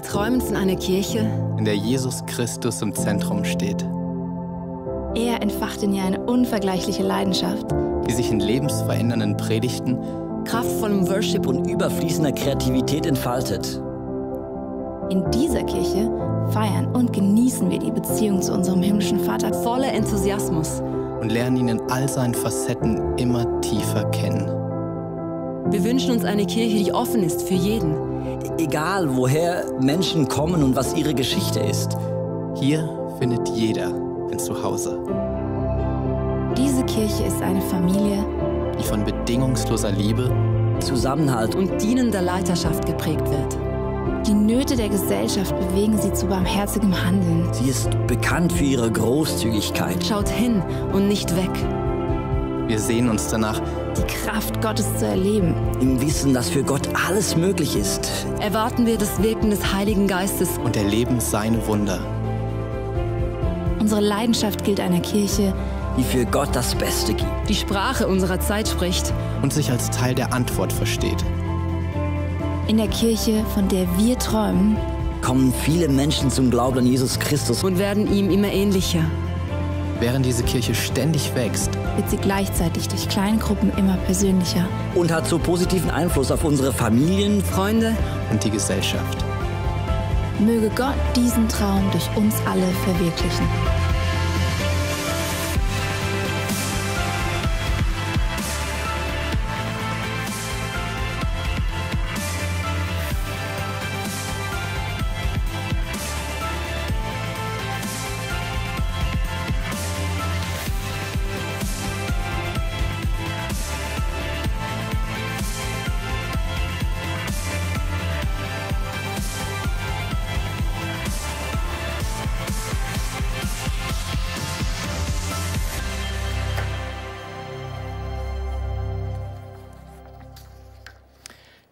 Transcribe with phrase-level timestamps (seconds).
[0.00, 3.82] Wir träumen von einer Kirche, in der Jesus Christus im Zentrum steht,
[5.14, 7.66] Er entfacht in ihr eine unvergleichliche Leidenschaft.
[8.08, 9.98] die sich in lebensverändernden Predigten
[10.46, 13.82] kraftvollem Worship und und überfließender Kreativität entfaltet.
[15.10, 16.10] In dieser Kirche
[16.50, 19.52] feiern und genießen wir die Beziehung zu unserem himmlischen Vater.
[19.52, 20.80] voller Enthusiasmus.
[21.20, 24.46] und lernen ihn in all seinen Facetten immer tiefer kennen.
[25.70, 28.09] Wir wünschen uns eine Kirche, die offen ist für jeden.
[28.60, 31.96] Egal, woher Menschen kommen und was ihre Geschichte ist.
[32.56, 32.86] Hier
[33.18, 33.86] findet jeder
[34.30, 34.98] ein Zuhause,
[36.58, 38.22] Diese Kirche ist eine Familie,
[38.78, 40.30] die von bedingungsloser Liebe
[40.80, 43.56] Zusammenhalt und Und dienender Leiterschaft geprägt wird.
[44.26, 47.48] die Nöte der Gesellschaft bewegen sie zu barmherzigem Handeln.
[47.52, 50.04] sie ist bekannt für ihre Großzügigkeit.
[50.04, 50.62] Schaut hin
[50.92, 51.50] und nicht weg.
[52.70, 53.60] Wir sehen uns danach,
[53.96, 55.56] Die Kraft Gottes zu erleben.
[55.80, 58.08] Im Wissen, dass für Gott alles möglich ist.
[58.38, 60.50] Erwarten wir das Wirken des Heiligen Geistes.
[60.62, 61.98] und erleben seine Wunder.
[63.80, 65.52] Unsere Leidenschaft gilt einer Kirche,
[65.98, 67.28] die für Gott das Beste gibt.
[67.48, 69.12] Die Sprache unserer Zeit spricht.
[69.42, 71.24] und sich als Teil der Antwort versteht.
[72.68, 74.76] in der Kirche, von der wir träumen,
[75.22, 77.64] Kommen viele Menschen zum Glauben an Jesus Christus.
[77.64, 79.02] und werden ihm immer ähnlicher.
[80.00, 84.66] Während diese Kirche ständig wächst, wird sie gleichzeitig durch Kleingruppen immer persönlicher.
[84.94, 87.94] und hat so positiven Einfluss auf unsere Familien, Freunde,
[88.30, 89.18] und die Gesellschaft.
[90.38, 93.46] Möge Gott diesen Traum durch uns alle verwirklichen.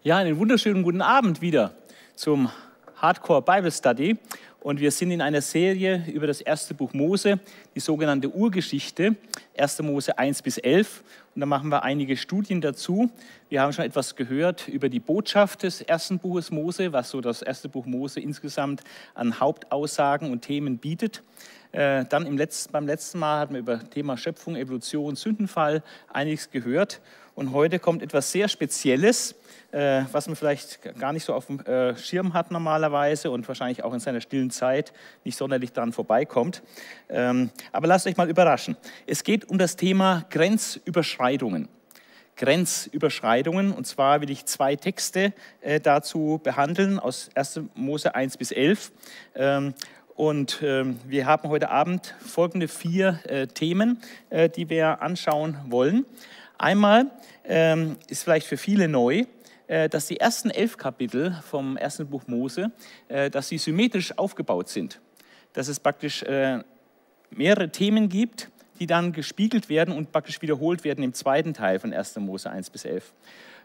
[0.09, 1.71] Ja, einen wunderschönen guten Abend wieder
[2.15, 2.49] zum
[2.95, 4.17] Hardcore Bible Study.
[4.59, 7.39] Und wir sind in einer Serie über das erste Buch Mose,
[7.75, 9.15] die sogenannte Urgeschichte,
[9.55, 9.83] 1.
[9.83, 11.03] Mose 1 bis 11.
[11.35, 13.11] Und da machen wir einige Studien dazu.
[13.49, 17.43] Wir haben schon etwas gehört über die Botschaft des ersten Buches Mose, was so das
[17.43, 18.81] erste Buch Mose insgesamt
[19.13, 21.21] an Hauptaussagen und Themen bietet.
[21.71, 26.49] Äh, Dann im letzten, beim letzten Mal hatten wir über Thema Schöpfung, Evolution, Sündenfall einiges
[26.49, 26.99] gehört.
[27.35, 29.35] Und heute kommt etwas sehr Spezielles,
[29.71, 33.83] äh, was man vielleicht gar nicht so auf dem äh, Schirm hat normalerweise und wahrscheinlich
[33.83, 34.93] auch in seiner stillen Zeit
[35.23, 36.63] nicht sonderlich dran vorbeikommt.
[37.09, 38.77] Ähm, aber lasst euch mal überraschen.
[39.05, 41.67] Es geht um das Thema Grenzüberschreitungen.
[42.39, 43.71] Grenzüberschreitungen.
[43.71, 47.61] Und zwar will ich zwei Texte äh, dazu behandeln aus 1.
[47.75, 48.91] Mose 1 bis 11.
[49.35, 49.73] Ähm,
[50.15, 56.05] und ähm, wir haben heute Abend folgende vier äh, Themen, äh, die wir anschauen wollen.
[56.57, 57.05] Einmal
[57.45, 59.23] ähm, ist vielleicht für viele neu,
[59.89, 62.71] dass die ersten elf Kapitel vom ersten Buch Mose,
[63.07, 64.99] äh, dass sie symmetrisch aufgebaut sind.
[65.53, 66.63] Dass es praktisch äh,
[67.29, 68.49] mehrere Themen gibt,
[68.79, 72.17] die dann gespiegelt werden und praktisch wiederholt werden im zweiten Teil von 1.
[72.17, 73.13] Mose 1 bis 11.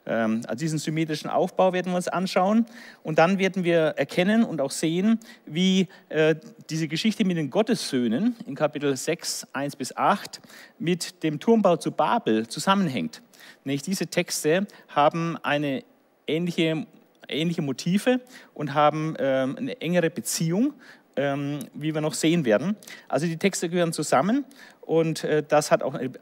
[0.06, 2.66] Ähm, also diesen symmetrischen Aufbau werden wir uns anschauen.
[3.02, 6.34] Und dann werden wir erkennen und auch sehen, wie äh,
[6.68, 10.40] diese Geschichte mit den Gottessöhnen in Kapitel 6, 1 bis 8
[10.78, 13.22] mit dem Turmbau zu Babel zusammenhängt.
[13.64, 15.84] Nämlich diese Texte haben eine
[16.26, 16.86] ähnliche,
[17.28, 18.20] ähnliche Motive
[18.54, 20.74] und haben ähm, eine engere Beziehung,
[21.16, 22.76] ähm, wie wir noch sehen werden.
[23.08, 24.44] Also die Texte gehören zusammen
[24.80, 26.12] und äh, das hat auch eine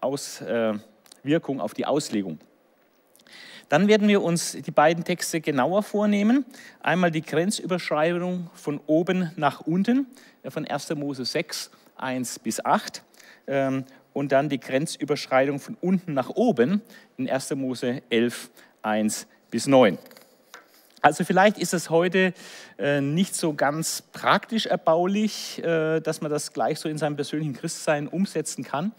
[0.00, 2.38] Auswirkung auf die Auslegung.
[3.68, 6.44] Dann werden wir uns die beiden Texte genauer vornehmen.
[6.80, 10.06] Einmal die Grenzüberschreibung von oben nach unten,
[10.46, 10.94] von 1.
[10.96, 13.02] Mose 6, 1 bis 8.
[13.46, 16.82] Ähm, und dann die Grenzüberschreitung von unten nach oben
[17.16, 17.54] in 1.
[17.56, 18.50] Mose 11,
[18.84, 19.98] 1 bis 9.
[21.04, 22.32] Also vielleicht ist es heute
[22.78, 27.52] äh, nicht so ganz praktisch erbaulich, äh, dass man das gleich so in seinem persönlichen
[27.52, 28.92] Christsein umsetzen kann.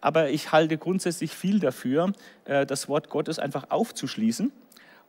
[0.00, 2.12] Aber ich halte grundsätzlich viel dafür,
[2.44, 4.52] äh, das Wort Gottes einfach aufzuschließen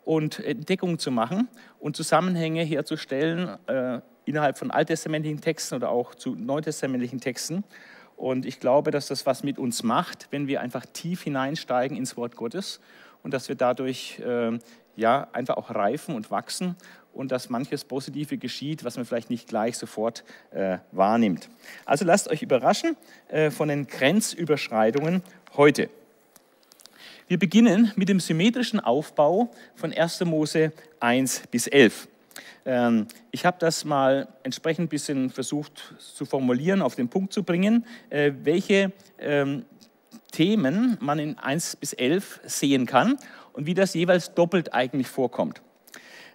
[0.06, 1.48] und Entdeckungen zu machen
[1.80, 7.64] und Zusammenhänge herzustellen äh, innerhalb von alttestamentlichen Texten oder auch zu neutestamentlichen Texten.
[8.18, 12.18] Und ich glaube, dass das was mit uns macht, wenn wir einfach tief hineinsteigen ins
[12.18, 12.80] Wort Gottes
[13.24, 14.60] und dass wir dadurch äh,
[14.96, 16.76] ja, einfach auch reifen und wachsen
[17.14, 21.50] und dass manches Positive geschieht, was man vielleicht nicht gleich sofort äh, wahrnimmt.
[21.86, 22.96] Also lasst euch überraschen
[23.30, 25.24] äh, von den Grenzüberschreitungen
[25.56, 25.90] heute.
[27.28, 30.26] Wir beginnen mit dem symmetrischen Aufbau von 1.
[30.26, 32.08] Mose 1 bis 11.
[32.66, 37.44] Ähm, ich habe das mal entsprechend ein bisschen versucht zu formulieren, auf den Punkt zu
[37.44, 39.66] bringen, äh, welche ähm,
[40.32, 43.18] Themen man in 1 bis 11 sehen kann
[43.54, 45.62] und wie das jeweils doppelt eigentlich vorkommt.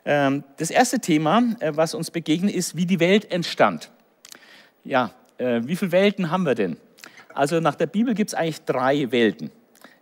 [0.05, 3.91] Ähm, das erste Thema, äh, was uns begegnet, ist, wie die Welt entstand.
[4.85, 6.77] Ja, äh, wie viele Welten haben wir denn?
[7.33, 9.51] Also nach der Bibel gibt es eigentlich drei Welten.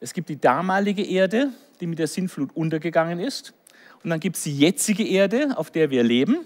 [0.00, 1.50] Es gibt die damalige Erde,
[1.80, 3.54] die mit der Sintflut untergegangen ist.
[4.02, 6.40] Und dann gibt es die jetzige Erde, auf der wir leben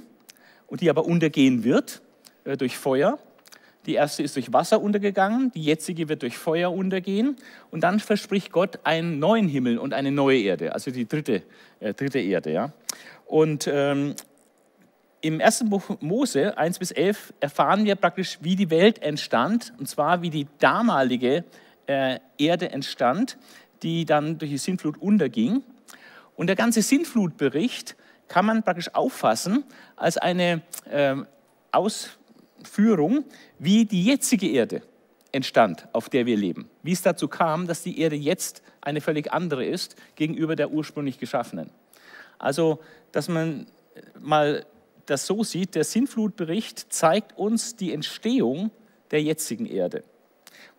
[0.66, 2.02] und die aber untergehen wird
[2.44, 3.18] äh, durch Feuer.
[3.86, 7.36] Die erste ist durch Wasser untergegangen, die jetzige wird durch Feuer untergehen.
[7.70, 11.42] Und dann verspricht Gott einen neuen Himmel und eine neue Erde, also die dritte,
[11.80, 12.52] äh, dritte Erde.
[12.52, 12.72] Ja.
[13.26, 14.16] Und ähm,
[15.20, 19.88] im ersten Buch Mose 1 bis 11 erfahren wir praktisch, wie die Welt entstand, und
[19.88, 21.44] zwar wie die damalige
[21.86, 23.38] äh, Erde entstand,
[23.82, 25.62] die dann durch die Sintflut unterging.
[26.36, 27.96] Und der ganze Sintflutbericht
[28.28, 31.14] kann man praktisch auffassen als eine äh,
[31.72, 32.10] Aus
[32.64, 33.24] Führung,
[33.58, 34.82] wie die jetzige Erde
[35.32, 36.68] entstand, auf der wir leben.
[36.82, 41.18] Wie es dazu kam, dass die Erde jetzt eine völlig andere ist gegenüber der ursprünglich
[41.18, 41.70] geschaffenen.
[42.38, 42.80] Also,
[43.12, 43.66] dass man
[44.20, 44.66] mal
[45.06, 48.70] das so sieht, der Sinnflutbericht zeigt uns die Entstehung
[49.10, 50.02] der jetzigen Erde,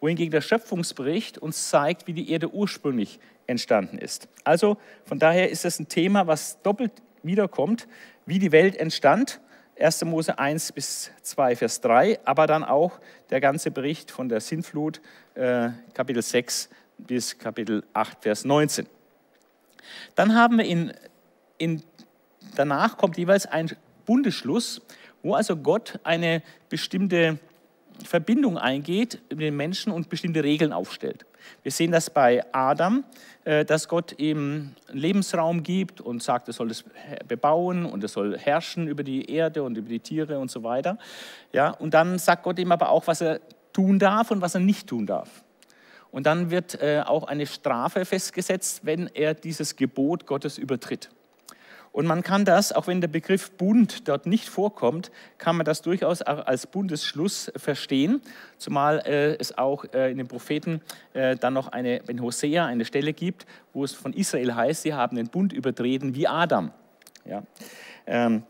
[0.02, 4.28] wohingegen der Schöpfungsbericht uns zeigt, wie die Erde ursprünglich entstanden ist.
[4.44, 6.92] Also von daher ist es ein Thema, was doppelt
[7.24, 7.88] wiederkommt,
[8.26, 9.40] wie die Welt entstand
[9.80, 10.06] 1.
[10.06, 15.02] Mose 1 bis 2, Vers 3, aber dann auch der ganze Bericht von der Sintflut,
[15.36, 18.88] äh, Kapitel 6 bis Kapitel 8, Vers 19.
[20.16, 20.94] Dann haben wir in,
[21.58, 21.84] in,
[22.56, 23.70] danach kommt jeweils ein
[24.06, 24.82] Bundesschluss,
[25.22, 27.38] wo also Gott eine bestimmte
[28.04, 31.26] Verbindung eingeht mit den Menschen und bestimmte Regeln aufstellt.
[31.64, 33.04] Wir sehen das bei Adam,
[33.44, 36.84] äh, dass Gott ihm Lebensraum gibt und sagt, er soll es
[37.28, 40.98] bebauen und er soll herrschen über die Erde und über die Tiere und so weiter.
[41.54, 43.40] Ja, und dann sagt Gott ihm aber auch, was er
[43.74, 45.44] tun darf und was er nicht tun darf.
[46.12, 51.10] Und dann wird äh, auch eine Strafe festgesetzt, wenn er dieses Gebot Gottes übertritt.
[51.98, 55.82] Und man kann das, auch wenn der Begriff Bund dort nicht vorkommt, kann man das
[55.82, 58.22] durchaus auch als Bundesschluss verstehen,
[58.60, 60.82] zumal äh, es auch äh, in den Propheten
[61.16, 64.94] äh, dann noch eine, in Hosea eine Stelle gibt, wo es von Israel heißt, sie
[64.94, 66.72] haben den Bund übertreten wie Adam.
[67.26, 67.42] Ja.
[68.06, 68.44] Ähm,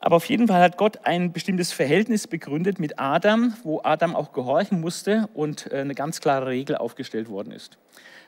[0.00, 4.34] aber auf jeden Fall hat Gott ein bestimmtes Verhältnis begründet mit Adam, wo Adam auch
[4.34, 7.78] gehorchen musste und äh, eine ganz klare Regel aufgestellt worden ist.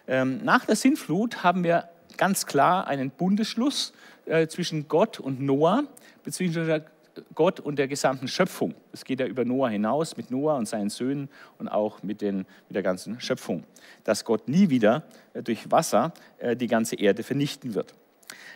[0.07, 3.95] Ähm, nach der Sintflut haben wir ganz klar einen Bundesschluss
[4.27, 5.85] äh, zwischen Gott und Noah,
[6.23, 6.85] beziehungsweise
[7.35, 8.75] Gott und der gesamten Schöpfung.
[8.93, 12.39] Es geht ja über Noah hinaus, mit Noah und seinen Söhnen und auch mit, den,
[12.39, 13.65] mit der ganzen Schöpfung,
[14.05, 17.95] dass Gott nie wieder äh, durch Wasser äh, die ganze Erde vernichten wird.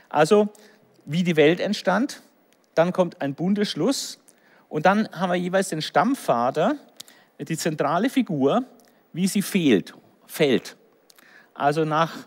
[0.09, 0.49] Also,
[1.05, 2.23] wie die Welt entstand,
[2.75, 4.19] dann kommt ein Bundesschluss
[4.69, 6.77] und dann haben wir jeweils den Stammvater,
[7.39, 8.65] die zentrale Figur,
[9.13, 9.95] wie sie fehlt,
[10.27, 10.77] fällt.
[11.55, 12.27] Also nach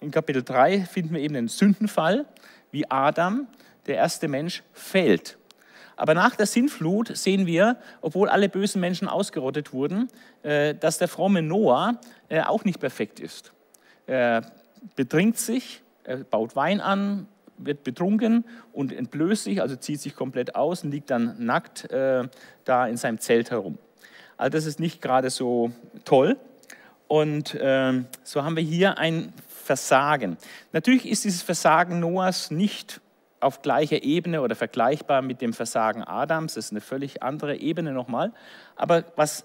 [0.00, 2.26] in Kapitel 3 finden wir eben den Sündenfall,
[2.70, 3.46] wie Adam,
[3.86, 5.38] der erste Mensch, fällt.
[5.96, 10.08] Aber nach der Sintflut sehen wir, obwohl alle bösen Menschen ausgerottet wurden,
[10.42, 13.52] äh, dass der fromme Noah äh, auch nicht perfekt ist.
[14.06, 14.42] Äh,
[14.94, 17.26] betrinkt sich, er baut Wein an,
[17.56, 22.28] wird betrunken und entblößt sich, also zieht sich komplett aus und liegt dann nackt äh,
[22.64, 23.78] da in seinem Zelt herum.
[24.36, 25.72] Also das ist nicht gerade so
[26.04, 26.36] toll.
[27.08, 29.32] Und äh, so haben wir hier ein
[29.68, 30.38] Versagen.
[30.72, 33.02] Natürlich ist dieses Versagen Noahs nicht
[33.38, 36.54] auf gleicher Ebene oder vergleichbar mit dem Versagen Adams.
[36.54, 38.32] Das ist eine völlig andere Ebene nochmal.
[38.76, 39.44] Aber was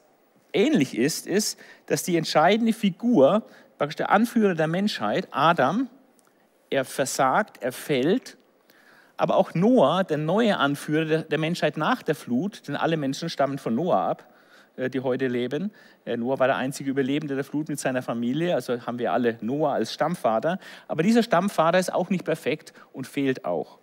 [0.54, 3.44] ähnlich ist, ist, dass die entscheidende Figur,
[3.78, 5.90] praktisch der Anführer der Menschheit, Adam,
[6.70, 8.38] er versagt, er fällt.
[9.18, 13.58] Aber auch Noah, der neue Anführer der Menschheit nach der Flut, denn alle Menschen stammen
[13.58, 14.33] von Noah ab,
[14.78, 15.72] die heute leben.
[16.06, 19.38] Äh, Noah war der einzige Überlebende der Flut mit seiner Familie, also haben wir alle
[19.42, 20.60] Noah als Stammvater.
[20.88, 23.78] Aber dieser Stammvater ist auch nicht perfekt und fehlt auch.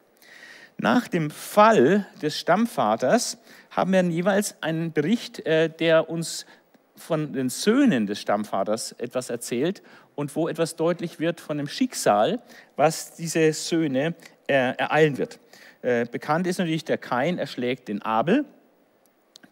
[0.79, 3.39] Nach dem Fall des Stammvaters
[3.71, 6.47] haben wir jeweils einen Bericht, äh, der uns
[6.97, 9.83] von den Söhnen des Stammvaters etwas erzählt
[10.17, 12.41] und wo etwas deutlich wird von dem Schicksal,
[12.77, 14.15] was diese Söhne
[14.47, 15.39] ereilen wird.
[15.81, 18.45] Bekannt ist natürlich, der Kain erschlägt den Abel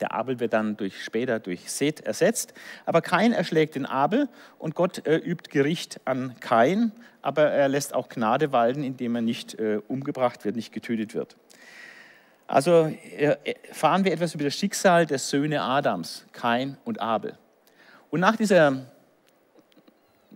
[0.00, 2.54] der Abel wird dann durch, später durch Seth ersetzt.
[2.86, 4.28] Aber Kain erschlägt den Abel
[4.58, 9.22] und Gott äh, übt Gericht an Kain, aber er lässt auch Gnade walten, indem er
[9.22, 11.36] nicht äh, umgebracht wird, nicht getötet wird.
[12.46, 13.36] Also äh,
[13.68, 17.36] erfahren wir etwas über das Schicksal der Söhne Adams, Kain und Abel.
[18.10, 18.86] Und nach dieser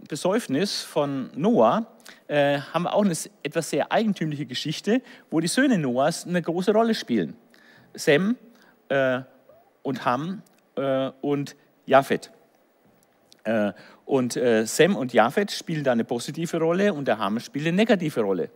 [0.09, 1.87] Besäufnis von Noah
[2.29, 5.01] äh, haben wir auch eine etwas sehr eigentümliche Geschichte,
[5.31, 7.37] wo die Söhne Noahs eine große Rolle spielen.
[7.95, 8.37] Sem,
[8.89, 9.21] äh,
[9.83, 10.43] und Ham
[10.77, 12.31] äh, und Japhet.
[13.45, 13.73] Äh,
[14.05, 17.77] und äh, Sem und Japhet spielen da eine positive Rolle und der Ham spielt eine
[17.77, 18.51] negative Rolle.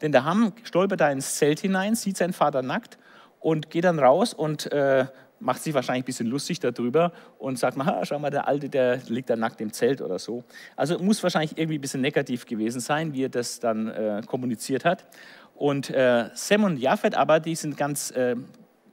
[0.00, 2.98] Denn der Ham stolpert da ins Zelt hinein, sieht seinen Vater nackt
[3.40, 5.06] und geht dann raus und äh,
[5.42, 8.98] macht sich wahrscheinlich ein bisschen lustig darüber und sagt mal, schau mal, der Alte, der
[9.08, 10.44] liegt da nackt im Zelt oder so.
[10.76, 14.84] Also muss wahrscheinlich irgendwie ein bisschen negativ gewesen sein, wie er das dann äh, kommuniziert
[14.84, 15.04] hat.
[15.54, 18.36] Und äh, Sem und Japhet aber, die sind ganz äh,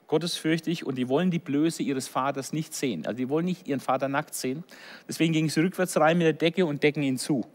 [0.10, 3.06] gottesfürchtig und die wollen die Blöße ihres Vaters nicht sehen.
[3.06, 4.66] Also die wollen nicht ihren Vater nackt sehen.
[5.08, 7.46] Deswegen gingen sie rückwärts rein mit der Decke und decken ihn zu.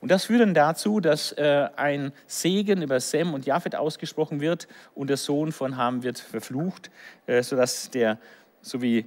[0.00, 4.66] Und das führt dann dazu, dass äh, ein Segen über Sem und Japhet ausgesprochen wird
[4.94, 6.90] und der Sohn von Ham wird verflucht,
[7.26, 8.18] äh, sodass der,
[8.60, 9.06] so wie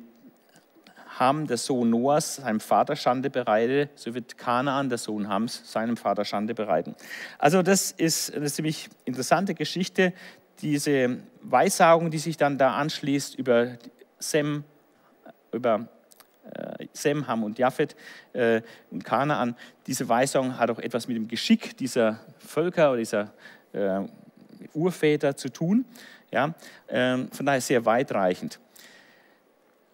[1.19, 5.97] Ham, der Sohn Noahs, seinem Vater Schande bereitet, so wird Kanaan, der Sohn Hams, seinem
[5.97, 6.95] Vater Schande bereiten.
[7.39, 10.13] Also das ist eine ziemlich interessante Geschichte,
[10.61, 13.77] diese Weissagung, die sich dann da anschließt über
[14.19, 14.63] Sem,
[15.51, 15.87] über
[16.53, 17.95] äh, Sem, Ham und Japhet
[18.33, 19.55] äh, und Kanaan,
[19.87, 23.33] diese Weissagung hat auch etwas mit dem Geschick dieser Völker oder dieser
[23.73, 24.01] äh,
[24.73, 25.85] Urväter zu tun.
[26.31, 26.53] Ja,
[26.89, 28.59] ähm, von daher sehr weitreichend.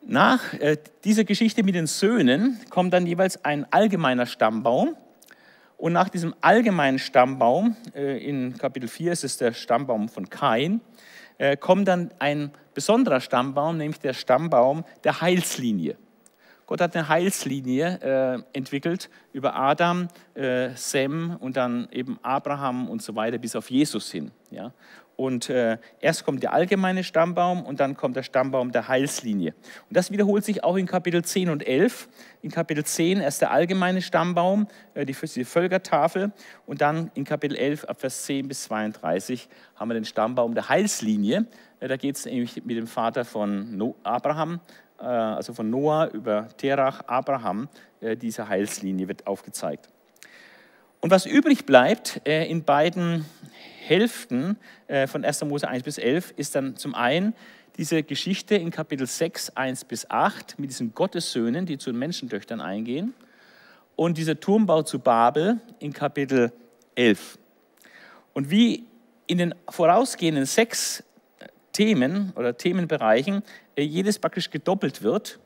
[0.04, 4.96] Nach äh, dieser Geschichte mit den Söhnen kommt dann jeweils ein allgemeiner Stammbaum,
[5.82, 10.80] und nach diesem allgemeinen Stammbaum, äh, in Kapitel 4 ist es der Stammbaum von Kain,
[11.40, 15.98] äh, kommt dann ein besonderer Stammbaum, nämlich der Stammbaum der Heilslinie.
[16.68, 20.08] Gott hat eine Heilslinie äh, entwickelt über Adam,
[20.76, 24.32] Sem und dann eben Abraham und so weiter bis auf Jesus hin.
[25.22, 29.54] Und äh, erst kommt der allgemeine Stammbaum und dann kommt der Stammbaum der Heilslinie.
[29.88, 32.10] Und das wiederholt sich auch in Kapitel 10 und 11.
[32.42, 36.32] In Kapitel 10 erst der allgemeine Stammbaum, äh, die, die Völkertafel.
[36.66, 40.70] Und dann in Kapitel 11, ab Vers 10 bis 32, haben wir den Stammbaum der
[40.70, 41.46] Heilslinie.
[41.80, 44.60] Äh, da geht es nämlich mit dem Vater von no Abraham,
[45.00, 47.70] äh, also von Noah über Terach, Abraham.
[48.00, 49.88] Äh, diese Heilslinie wird aufgezeigt.
[51.02, 53.26] Und was übrig bleibt äh, in beiden
[53.88, 55.44] Hälften äh, von 1.
[55.46, 57.34] Mose 1 bis 11 ist dann zum einen
[57.78, 62.62] diese Geschichte in Kapitel 6, 1 bis 8 mit diesen Gottessöhnen, die zu den Menschentöchtern
[62.62, 63.14] eingehen
[63.96, 66.52] und dieser Turmbau zu Babel in Kapitel
[66.96, 67.38] 11.
[68.34, 68.86] Und wie
[69.28, 71.04] in den vorausgehenden sechs
[71.72, 73.44] Themen oder Themenbereichen
[73.76, 75.40] äh, jedes praktisch gedoppelt wird,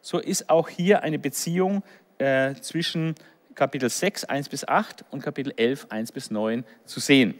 [0.00, 1.82] so ist auch hier eine Beziehung
[2.18, 3.14] äh, zwischen
[3.54, 7.34] Kapitel 6, 1 bis 8 und Kapitel 11, 1 bis 9 zu sehen.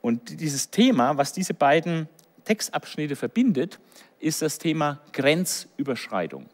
[0.00, 2.08] Und dieses Thema, was diese beiden
[2.44, 3.78] Textabschnitte verbindet,
[4.18, 6.48] ist das Thema Grenzüberschreitung.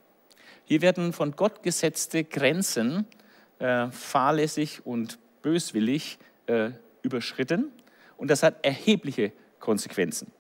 [0.65, 3.07] Hier werden von Gott gesetzte Grenzen
[3.59, 6.71] äh, fahrlässig und böswillig äh,
[7.03, 7.73] überschritten
[8.17, 10.33] und das hat erhebliche Konsequenzen.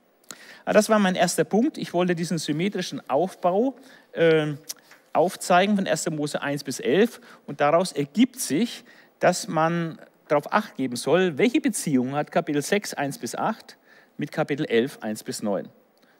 [0.64, 1.78] Aber das war mein erster Punkt.
[1.78, 3.76] Ich wollte diesen symmetrischen Aufbau
[4.12, 4.54] äh,
[5.12, 6.10] aufzeigen von 1.
[6.10, 8.84] Mose 1 bis 11 und daraus ergibt sich,
[9.18, 13.76] dass man darauf acht geben soll, welche Beziehung hat Kapitel 6 1 bis 8
[14.16, 15.68] mit Kapitel 11 1 bis 9.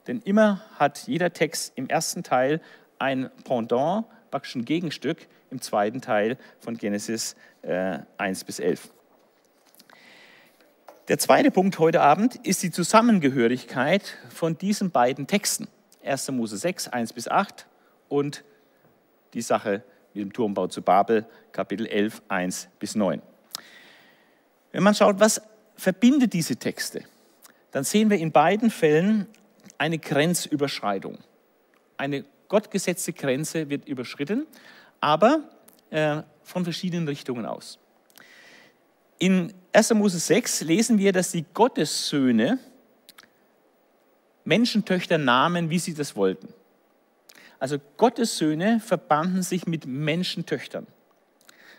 [0.07, 2.61] Denn immer hat jeder Text im ersten Teil
[2.99, 8.91] ein Pendant, praktisch ein Gegenstück im zweiten Teil von Genesis äh, 1 bis 11.
[11.09, 15.69] Der zweite Punkt heute Abend ist die Zusammengehörigkeit von diesen beiden Texten.
[16.05, 16.31] 1.
[16.33, 17.67] Mose 6, 1 bis 8
[18.09, 18.45] und
[19.35, 19.83] die Sache
[20.15, 23.23] mit dem Turmbau zu Babel, Kapitel 11, 1 bis 9.
[24.73, 25.41] Wenn man schaut, was
[25.77, 27.05] verbindet diese Texte,
[27.71, 29.27] dann sehen wir in beiden Fällen
[29.79, 31.19] eine Grenzüberschreitung.
[31.97, 34.47] Eine gottgesetzte Grenze wird überschritten,
[35.01, 35.41] aber
[35.91, 37.79] äh, von verschiedenen Richtungen aus.
[39.19, 39.95] In 1.
[39.95, 42.59] Mose 6 lesen wir, dass die Gottessöhne
[44.45, 46.53] Menschentöchter nahmen, wie sie das wollten.
[47.62, 50.85] Also Gottes Söhne verbanden sich mit Menschentöchtern.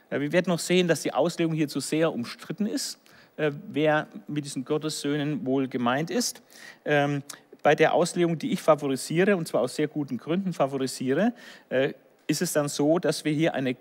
[0.10, 3.02] Wir werden noch sehen, dass die Auslegung hierzu sehr umstritten ist,
[3.36, 6.42] äh, wer mit diesen Gottessöhnen wohl gemeint ist.
[6.86, 7.22] Ähm,
[7.64, 11.34] bei der Auslegung, die ich favorisiere, und zwar aus sehr guten Gründen favorisiere,
[11.68, 11.92] äh,
[12.28, 13.76] ist es dann so, dass wir hier eine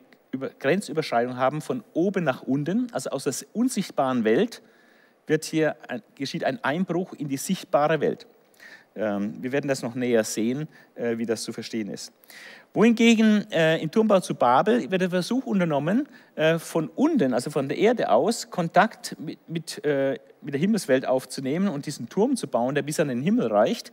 [0.58, 4.60] Grenzüberschreitung haben von oben nach unten, also aus der unsichtbaren Welt
[5.28, 5.76] wird hier,
[6.16, 8.26] geschieht ein Einbruch in die sichtbare Welt.
[8.94, 12.12] Ähm, wir werden das noch näher sehen, äh, wie das zu verstehen ist.
[12.74, 17.68] Wohingegen äh, im Turmbau zu Babel wird der Versuch unternommen, äh, von unten, also von
[17.68, 19.82] der Erde aus, Kontakt mit, mit,
[20.42, 23.92] mit der Himmelswelt aufzunehmen und diesen Turm zu bauen, der bis an den Himmel reicht.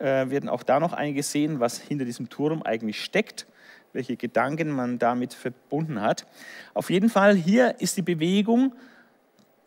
[0.00, 3.48] Wir werden auch da noch einiges sehen, was hinter diesem Turm eigentlich steckt,
[3.92, 6.24] welche Gedanken man damit verbunden hat.
[6.72, 8.74] Auf jeden Fall, hier ist die Bewegung,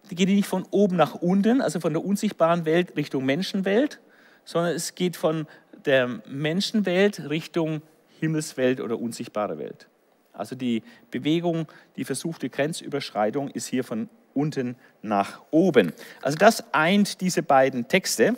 [0.09, 3.99] die geht nicht von oben nach unten, also von der unsichtbaren Welt Richtung Menschenwelt,
[4.45, 5.47] sondern es geht von
[5.85, 7.81] der Menschenwelt Richtung
[8.19, 9.87] Himmelswelt oder unsichtbare Welt.
[10.33, 11.67] Also die Bewegung,
[11.97, 15.91] die versuchte Grenzüberschreitung ist hier von unten nach oben.
[16.21, 18.35] Also das eint diese beiden Texte,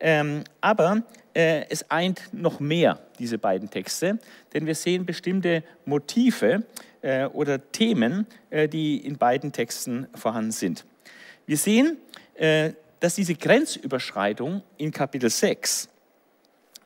[0.00, 1.02] ähm, aber
[1.34, 4.18] äh, es eint noch mehr diese beiden Texte,
[4.52, 6.64] denn wir sehen bestimmte Motive
[7.02, 10.84] äh, oder Themen, äh, die in beiden Texten vorhanden sind.
[11.46, 11.98] Wir sehen,
[12.34, 12.72] äh,
[13.04, 15.90] dass diese Grenzüberschreitung in Kapitel 6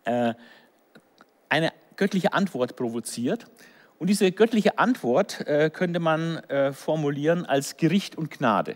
[0.05, 0.35] äh,
[1.49, 3.47] eine göttliche Antwort provoziert.
[4.01, 8.75] Und diese göttliche Antwort äh, könnte man äh, formulieren als Gericht und Gnade.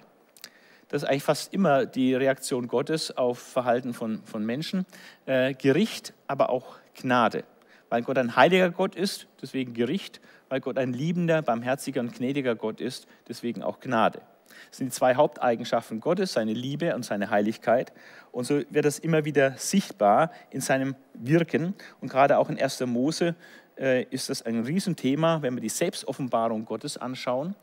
[0.86, 4.86] Das ist eigentlich fast immer die Reaktion Gottes auf Verhalten von, von Menschen.
[5.26, 7.42] Äh, Gericht, aber auch Gnade.
[7.88, 10.20] Weil Gott ein heiliger Gott ist, deswegen Gericht.
[10.48, 14.22] Weil Gott ein liebender, barmherziger und gnädiger Gott ist, deswegen auch Gnade.
[14.70, 17.92] Das sind die zwei Haupteigenschaften Gottes, seine Liebe und seine Heiligkeit.
[18.30, 21.74] Und so wird das immer wieder sichtbar in seinem Wirken.
[22.00, 22.80] Und gerade auch in 1.
[22.86, 23.34] Mose
[23.78, 27.54] äh, ist das ein Riesenthema, wenn wir die Selbstoffenbarung Gottes anschauen,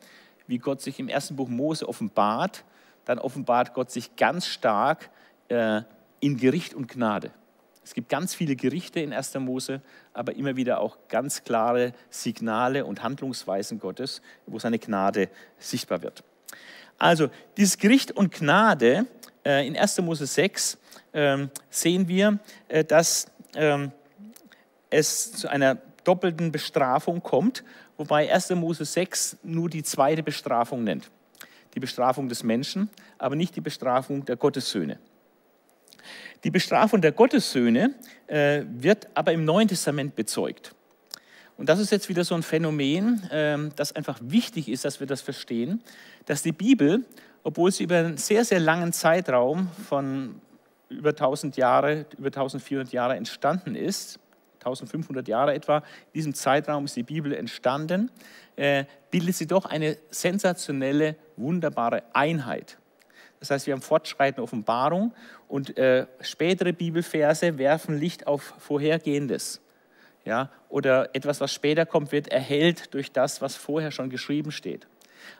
[0.47, 2.63] wie Gott sich im ersten Buch Mose offenbart,
[3.05, 5.09] dann offenbart Gott sich ganz stark
[5.47, 5.81] äh,
[6.19, 7.31] in Gericht und Gnade.
[7.83, 9.33] Es gibt ganz viele Gerichte in 1.
[9.39, 9.81] Mose,
[10.13, 16.23] aber immer wieder auch ganz klare Signale und Handlungsweisen Gottes, wo seine Gnade sichtbar wird.
[16.99, 19.05] Also dieses Gericht und Gnade
[19.45, 20.01] äh, in 1.
[20.01, 20.77] Mose 6
[21.13, 23.91] äh, sehen wir, äh, dass ähm,
[24.89, 27.63] es zu einer doppelten Bestrafung kommt,
[27.97, 28.51] wobei 1.
[28.51, 31.09] Mose 6 nur die zweite Bestrafung nennt.
[31.73, 34.99] Die Bestrafung des Menschen, aber nicht die Bestrafung der Gottessöhne.
[36.43, 37.93] Die Bestrafung der Gottessöhne
[38.27, 40.73] äh, wird aber im Neuen Testament bezeugt.
[41.59, 45.07] Und das ist jetzt wieder so ein Phänomen, ähm, das einfach wichtig ist, dass wir
[45.07, 45.81] das verstehen,
[46.25, 47.03] dass die Bibel,
[47.43, 50.39] obwohl sie über einen sehr, sehr langen Zeitraum von
[50.87, 54.19] über 1000 Jahre, über 1400 Jahre entstanden ist,
[54.59, 58.09] 1500 Jahre etwa, in diesem Zeitraum ist die Bibel entstanden,
[58.55, 62.77] äh, bildet sie doch eine sensationelle, wunderbare Einheit.
[63.41, 65.13] Das heißt, wir haben fortschreitende Offenbarung
[65.49, 69.59] und äh, spätere Bibelverse werfen Licht auf Vorhergehendes
[70.29, 74.85] ja, oder etwas, was später kommt, wird erhellt durch das, was vorher schon geschrieben steht.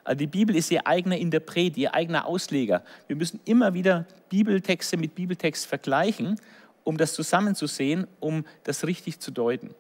[0.04, 2.84] Also die Bibel ist ihr eigener Interpret, ihr eigener Ausleger.
[3.06, 6.42] Wir müssen immer wieder Bibeltexte mit Bibeltext vergleichen,
[6.84, 9.76] um das zusammenzusehen, um das richtig zu deuten.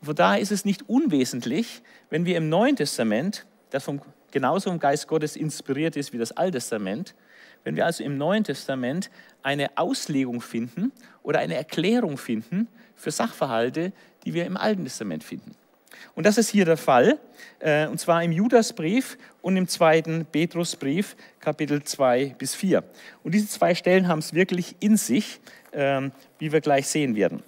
[0.00, 4.00] Und von daher ist es nicht unwesentlich, wenn wir im Neuen Testament, das vom,
[4.30, 7.14] genauso vom Geist Gottes inspiriert ist wie das Alte Testament,
[7.62, 9.10] wenn wir also im Neuen Testament
[9.42, 12.68] eine Auslegung finden oder eine Erklärung finden
[13.00, 13.92] für Sachverhalte,
[14.24, 15.54] die wir im Alten Testament finden.
[16.14, 17.18] Und das ist hier der Fall,
[17.60, 22.82] äh, und zwar im Judasbrief und im zweiten Petrusbrief, Kapitel 2 bis 4.
[23.22, 25.40] Und diese zwei Stellen haben es wirklich in sich,
[25.72, 27.42] ähm, wie wir gleich sehen werden.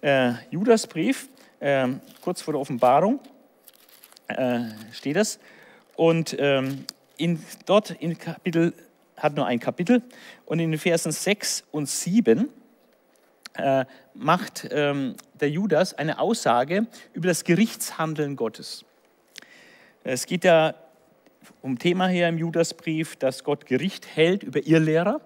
[0.00, 1.28] Äh, Judasbrief,
[1.60, 3.20] ähm, kurz vor der Offenbarung,
[4.28, 4.60] äh,
[4.92, 5.38] steht das.
[5.96, 6.84] Und ähm,
[7.16, 8.72] in, dort in Kapitel,
[9.16, 10.02] hat nur ein Kapitel,
[10.46, 12.48] und in den Versen 6 und 7
[13.54, 13.84] äh,
[14.14, 18.84] macht ähm, der Judas eine Aussage über das Gerichtshandeln Gottes.
[20.04, 20.74] Es geht ja
[21.60, 25.20] vom Thema her im Judasbrief, dass Gott Gericht hält über Irrlehrer.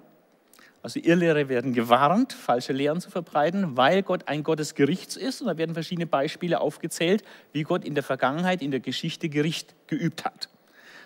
[0.82, 5.40] Also Irrlehrer werden gewarnt, falsche Lehren zu verbreiten, weil Gott ein Gott des Gerichts ist.
[5.40, 9.74] Und da werden verschiedene Beispiele aufgezählt, wie Gott in der Vergangenheit, in der Geschichte Gericht
[9.88, 10.48] geübt hat.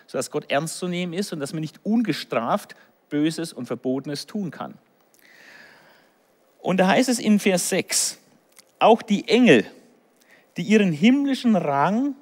[0.05, 2.75] Sodass Gott ernst zu nehmen ist und dass man nicht ungestraft
[3.09, 4.75] Böses und Verbotenes tun kann.
[6.61, 8.19] Und da heißt es in Vers 6,
[8.79, 9.65] auch die Engel,
[10.57, 12.15] die ihren himmlischen Rang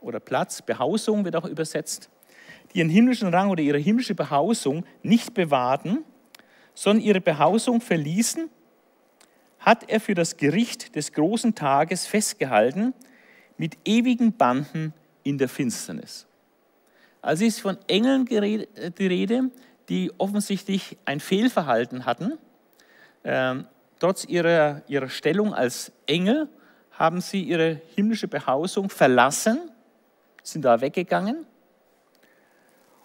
[0.00, 2.08] oder Platz, Behausung wird auch übersetzt,
[2.72, 6.04] die ihren himmlischen Rang oder ihre himmlische Behausung nicht bewahrten,
[6.74, 8.48] sondern ihre Behausung verließen,
[9.58, 12.94] hat er für das Gericht des großen Tages festgehalten
[13.56, 14.92] mit ewigen Banden
[15.22, 16.26] in der Finsternis.
[17.20, 19.50] Also ist von Engeln die Rede,
[19.88, 22.38] die offensichtlich ein Fehlverhalten hatten.
[23.24, 23.66] Ähm,
[23.98, 26.48] trotz ihrer, ihrer Stellung als Engel
[26.92, 29.70] haben sie ihre himmlische Behausung verlassen,
[30.42, 31.46] sind da weggegangen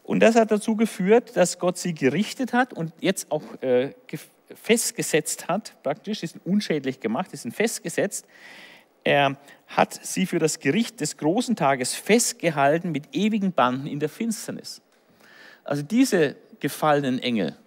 [0.08, 3.92] und das hat dazu geführt, dass Gott sie gerichtet hat und jetzt auch äh,
[4.56, 8.26] festgesetzt hat, praktisch, sie sind unschädlich gemacht, sie sind festgesetzt.
[9.04, 9.36] Er
[9.68, 14.82] hat sie für das Gericht des großen Tages festgehalten mit ewigen Banden in der Finsternis.
[15.66, 17.58] Also diese gefallenen Engel,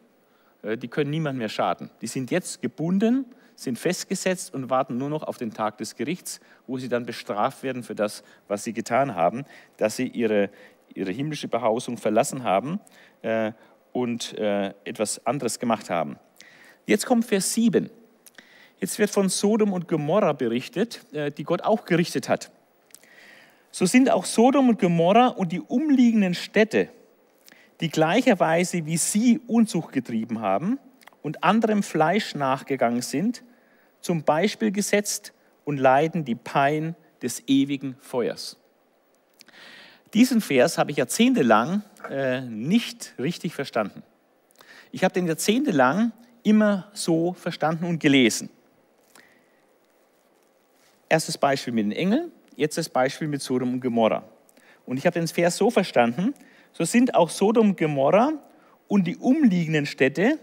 [0.62, 1.90] die können niemand mehr schaden.
[2.01, 3.25] Die sind jetzt gebunden,
[3.61, 7.62] sind festgesetzt und warten nur noch auf den Tag des Gerichts, wo sie dann bestraft
[7.62, 9.44] werden für das, was sie getan haben,
[9.77, 10.51] dass sie ihre,
[10.94, 12.81] ihre himmlische Behausung verlassen haben
[13.23, 13.53] äh,
[13.92, 16.18] und äh, etwas anderes gemacht haben.
[16.87, 17.90] Jetzt kommt Vers 7.
[18.79, 22.51] Jetzt wird von Sodom und Gomorra berichtet, äh, die Gott auch gerichtet hat.
[23.70, 26.88] So sind auch Sodom und Gomorra und die umliegenden Städte,
[27.81, 30.79] die gleicherweise wie sie Unzucht getrieben haben
[31.23, 33.43] und anderem Fleisch nachgegangen sind,
[34.01, 35.33] zum Beispiel gesetzt
[35.64, 38.57] und leiden die Pein des ewigen Feuers.
[40.14, 44.03] Diesen Vers habe ich jahrzehntelang äh, nicht richtig verstanden.
[44.90, 46.12] Ich habe den jahrzehntelang
[46.43, 48.51] immer so verstanden und gelesen.
[51.09, 54.25] Erstes Beispiel mit den Engeln, jetzt das Beispiel mit Sodom und Gomorra.
[54.87, 56.35] Und ich habe den Vers so verstanden,
[56.73, 58.33] so sind auch Sodom Gomorra
[58.89, 60.39] und die umliegenden Städte,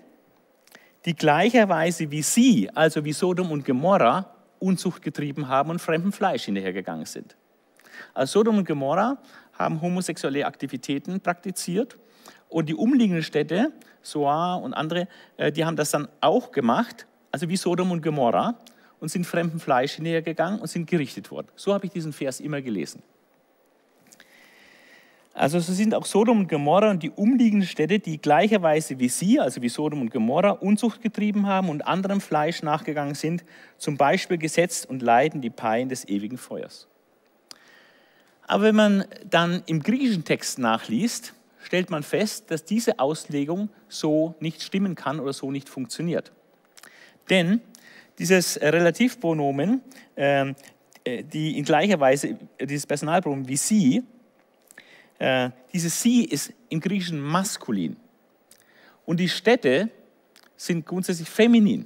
[1.06, 6.46] die gleicherweise wie sie, also wie Sodom und Gomorra, Unzucht getrieben haben und fremdem Fleisch
[6.46, 7.36] hinterhergegangen sind.
[8.14, 9.18] Also Sodom und Gomorra
[9.54, 11.98] haben homosexuelle Aktivitäten praktiziert
[12.50, 17.50] und die umliegenden Städte, Soar und andere, äh, die haben das dann auch gemacht, also
[17.50, 18.56] wie Sodom und Gomorra
[19.00, 21.48] und sind fremdem Fleisch hinterhergegangen und sind gerichtet worden.
[21.56, 23.04] So habe ich diesen Vers immer gelesen.
[25.38, 29.40] Also so sind auch Sodom und Gomorra und die umliegenden Städte, die gleicherweise wie sie,
[29.40, 33.46] also wie Sodom und Gomorra, Unzucht getrieben haben und anderem Fleisch nachgegangen sind,
[33.78, 36.88] zum Beispiel gesetzt und leiden die Pein des ewigen Feuers.
[38.48, 44.34] Aber wenn man dann im griechischen Text nachliest, stellt man fest, dass diese Auslegung so
[44.40, 46.32] nicht stimmen kann oder so nicht funktioniert.
[47.30, 47.62] Denn
[48.18, 49.82] dieses Relativpronomen,
[50.16, 50.56] ähm,
[51.04, 54.04] äh, die in gleicher Weise, dieses Personalpronomen wie sie,
[55.20, 57.98] äh, dieses sie ist im Griechischen maskulin.
[59.06, 59.90] Und die Städte
[60.56, 61.86] sind grundsätzlich feminin.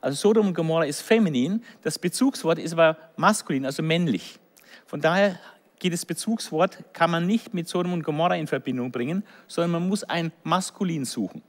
[0.00, 4.38] Also Sodom und Gomorra ist feminin, das Bezugswort ist aber maskulin, also männlich.
[4.86, 5.38] Von daher
[5.82, 10.04] jedes Bezugswort kann man nicht mit Sodom und Gomorra in Verbindung bringen, sondern man muss
[10.04, 11.42] ein Maskulin suchen.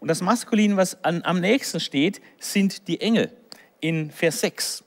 [0.00, 3.32] Und das Maskulin, was an, am nächsten steht, sind die Engel
[3.80, 4.84] in Vers 6.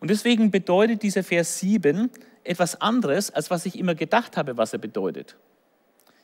[0.00, 2.10] Und deswegen bedeutet dieser Vers 7
[2.44, 5.36] etwas anderes, als was ich immer gedacht habe, was er bedeutet.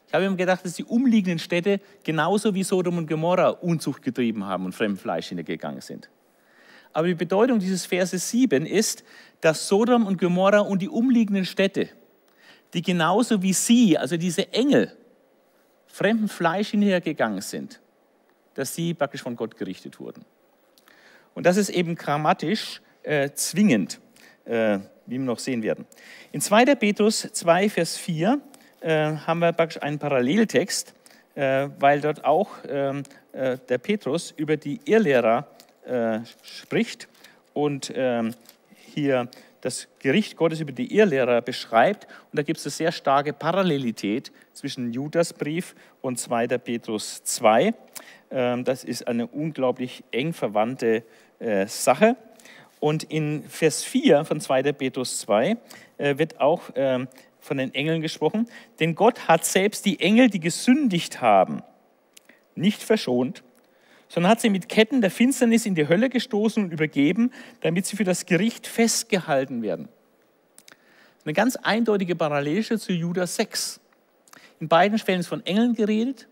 [0.06, 4.44] Ich habe immer gedacht, dass die umliegenden Städte genauso wie Sodom und Gomorra Unzucht getrieben
[4.44, 6.10] haben und Fremdfleisch hingegangen sind.
[6.92, 9.04] Aber die Bedeutung dieses Verses 7 ist,
[9.40, 11.88] dass Sodom und Gomorra und die umliegenden Städte,
[12.74, 14.92] die genauso wie sie, also diese Engel,
[15.86, 17.80] fremden Fleisch hinhergegangen sind,
[18.54, 20.24] dass sie praktisch von Gott gerichtet wurden.
[21.34, 24.00] Und das ist eben grammatisch äh, zwingend,
[24.44, 25.86] äh, wie wir noch sehen werden.
[26.32, 26.74] In 2.
[26.76, 28.40] Petrus 2, Vers 4
[28.80, 30.94] äh, haben wir praktisch einen Paralleltext,
[31.34, 35.46] äh, weil dort auch ähm, äh, der Petrus über die Irrlehrer
[35.84, 37.08] äh, spricht
[37.52, 38.34] und ähm,
[38.94, 39.28] hier
[39.60, 42.06] das Gericht Gottes über die Irrlehrer beschreibt.
[42.30, 46.46] Und da gibt es eine sehr starke Parallelität zwischen Judasbrief und 2.
[46.58, 47.74] Petrus 2.
[48.30, 51.02] Ähm, das ist eine unglaublich eng verwandte
[51.38, 52.16] äh, Sache.
[52.80, 54.72] Und in Vers 4 von 2.
[54.72, 55.56] Petrus 2
[55.98, 58.48] äh, wird auch ähm, von den Engeln gesprochen.
[58.80, 61.62] Denn Gott hat selbst die Engel, die gesündigt haben,
[62.54, 63.42] nicht verschont,
[64.08, 67.96] sondern hat sie mit Ketten der Finsternis in die Hölle gestoßen und übergeben, damit sie
[67.96, 69.88] für das Gericht festgehalten werden.
[71.24, 73.80] Eine ganz eindeutige Parallele zu Judas 6.
[74.58, 76.28] In beiden Fällen ist von Engeln geredet,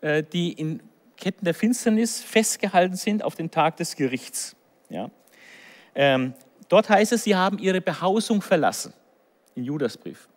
[0.00, 0.82] äh, die in
[1.16, 4.56] Ketten der Finsternis festgehalten sind auf den Tag des Gerichts.
[4.88, 5.10] Ja.
[5.94, 6.34] Ähm,
[6.68, 8.92] dort heißt es, sie haben ihre Behausung verlassen,
[9.54, 10.28] in Judasbrief.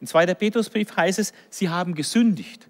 [0.00, 0.34] Im 2.
[0.34, 2.68] Petrusbrief heißt es, sie haben gesündigt.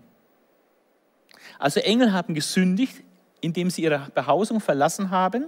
[1.59, 3.03] Also Engel haben gesündigt,
[3.41, 5.47] indem sie ihre Behausung verlassen haben.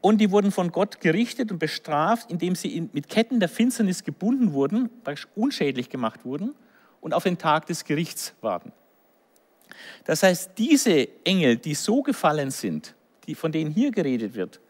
[0.00, 4.52] Und die wurden von Gott gerichtet und bestraft, indem sie mit Ketten der Finsternis gebunden
[4.52, 4.90] wurden,
[5.34, 6.54] unschädlich gemacht wurden
[7.00, 8.72] und auf den Tag des Gerichts warten.
[10.04, 12.94] Das heißt, diese Engel, die so gefallen sind,
[13.26, 14.60] die, von denen hier geredet wird,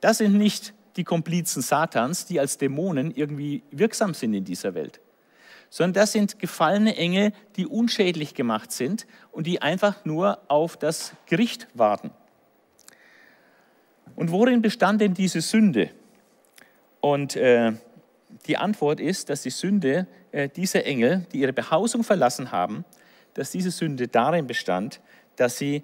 [0.00, 5.00] das sind nicht die Komplizen Satans, die als Dämonen irgendwie wirksam sind in dieser Welt,
[5.70, 11.12] sondern das sind gefallene Engel, die unschädlich gemacht sind und die einfach nur auf das
[11.26, 12.10] Gericht warten.
[14.14, 15.90] Und worin bestand denn diese Sünde?
[17.00, 17.72] Und äh,
[18.46, 22.84] die Antwort ist, dass die Sünde äh, dieser Engel, die ihre Behausung verlassen haben,
[23.34, 25.00] dass diese Sünde darin bestand,
[25.36, 25.82] dass sie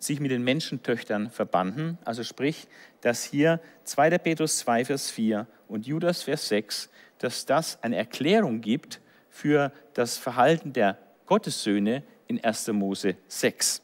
[0.00, 1.98] sich mit den Menschentöchtern verbanden.
[2.04, 2.66] Also sprich,
[3.02, 4.18] dass hier 2.
[4.18, 10.16] Petrus 2, Vers 4 und Judas, Vers 6, dass das eine Erklärung gibt für das
[10.16, 12.68] Verhalten der Gottessöhne in 1.
[12.68, 13.82] Mose 6.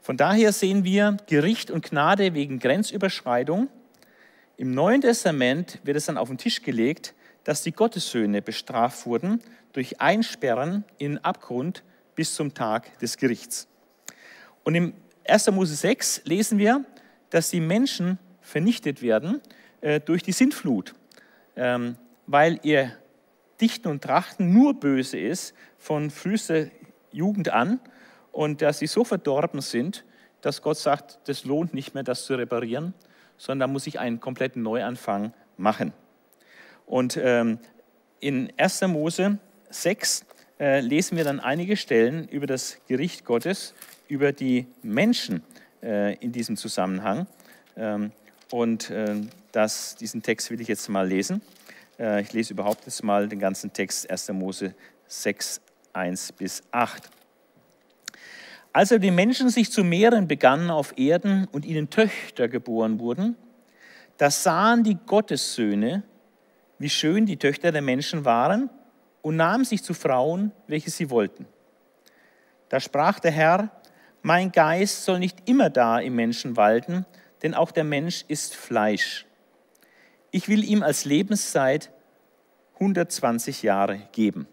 [0.00, 3.68] Von daher sehen wir Gericht und Gnade wegen Grenzüberschreitung.
[4.58, 9.40] Im Neuen Testament wird es dann auf den Tisch gelegt, dass die Gottessöhne bestraft wurden
[9.72, 11.82] durch Einsperren in den Abgrund
[12.14, 13.66] bis zum Tag des Gerichts.
[14.62, 14.94] Und im
[15.26, 15.50] 1.
[15.52, 16.84] Mose 6 lesen wir,
[17.30, 19.40] dass die Menschen vernichtet werden
[19.80, 20.94] äh, durch die Sintflut,
[21.56, 22.92] ähm, weil ihr
[23.60, 26.66] Dichten und Trachten nur böse ist von frühester
[27.10, 27.80] Jugend an
[28.32, 30.04] und dass sie so verdorben sind,
[30.40, 32.92] dass Gott sagt, das lohnt nicht mehr, das zu reparieren,
[33.38, 35.92] sondern da muss ich einen kompletten Neuanfang machen.
[36.86, 37.58] Und ähm,
[38.20, 38.82] in 1.
[38.82, 39.38] Mose
[39.70, 40.26] 6
[40.60, 43.74] äh, lesen wir dann einige Stellen über das Gericht Gottes,
[44.14, 45.42] über die Menschen
[45.82, 47.26] äh, in diesem Zusammenhang.
[47.76, 48.12] Ähm,
[48.52, 49.16] und äh,
[49.50, 51.42] das, diesen Text will ich jetzt mal lesen.
[51.98, 54.30] Äh, ich lese überhaupt jetzt mal den ganzen Text 1.
[54.30, 54.72] Mose
[55.08, 55.60] 6,
[55.92, 57.10] 1 bis 8.
[58.72, 63.36] Als die Menschen sich zu mehren begannen auf Erden und ihnen Töchter geboren wurden,
[64.16, 66.04] da sahen die Gottessöhne,
[66.78, 68.70] wie schön die Töchter der Menschen waren,
[69.22, 71.46] und nahmen sich zu Frauen, welche sie wollten.
[72.68, 73.70] Da sprach der Herr,
[74.24, 77.04] mein Geist soll nicht immer da im Menschen walten,
[77.42, 79.26] denn auch der Mensch ist Fleisch.
[80.30, 81.90] Ich will ihm als Lebenszeit
[82.74, 84.48] 120 Jahre geben.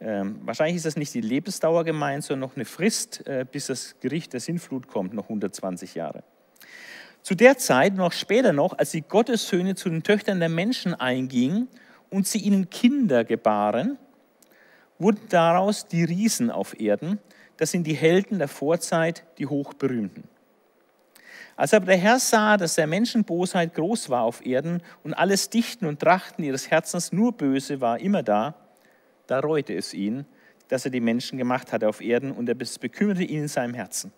[0.00, 4.00] Ähm, wahrscheinlich ist das nicht die Lebensdauer gemeint, sondern noch eine Frist, äh, bis das
[4.00, 6.24] Gericht der Sinnflut kommt, noch 120 Jahre.
[7.22, 11.68] Zu der Zeit, noch später noch, als die Gottessöhne zu den Töchtern der Menschen eingingen
[12.10, 13.96] und sie ihnen Kinder gebaren,
[14.98, 17.20] wurden daraus die Riesen auf Erden.
[17.62, 20.24] Das sind die Helden der Vorzeit, die hochberühmten.
[21.54, 25.86] Als aber der Herr sah, dass der Menschenbosheit groß war auf Erden und alles Dichten
[25.86, 28.56] und Trachten ihres Herzens nur böse war immer da,
[29.28, 30.26] da reute es ihn,
[30.66, 34.12] dass er die Menschen gemacht hatte auf Erden und er bekümmerte ihn in seinem Herzen.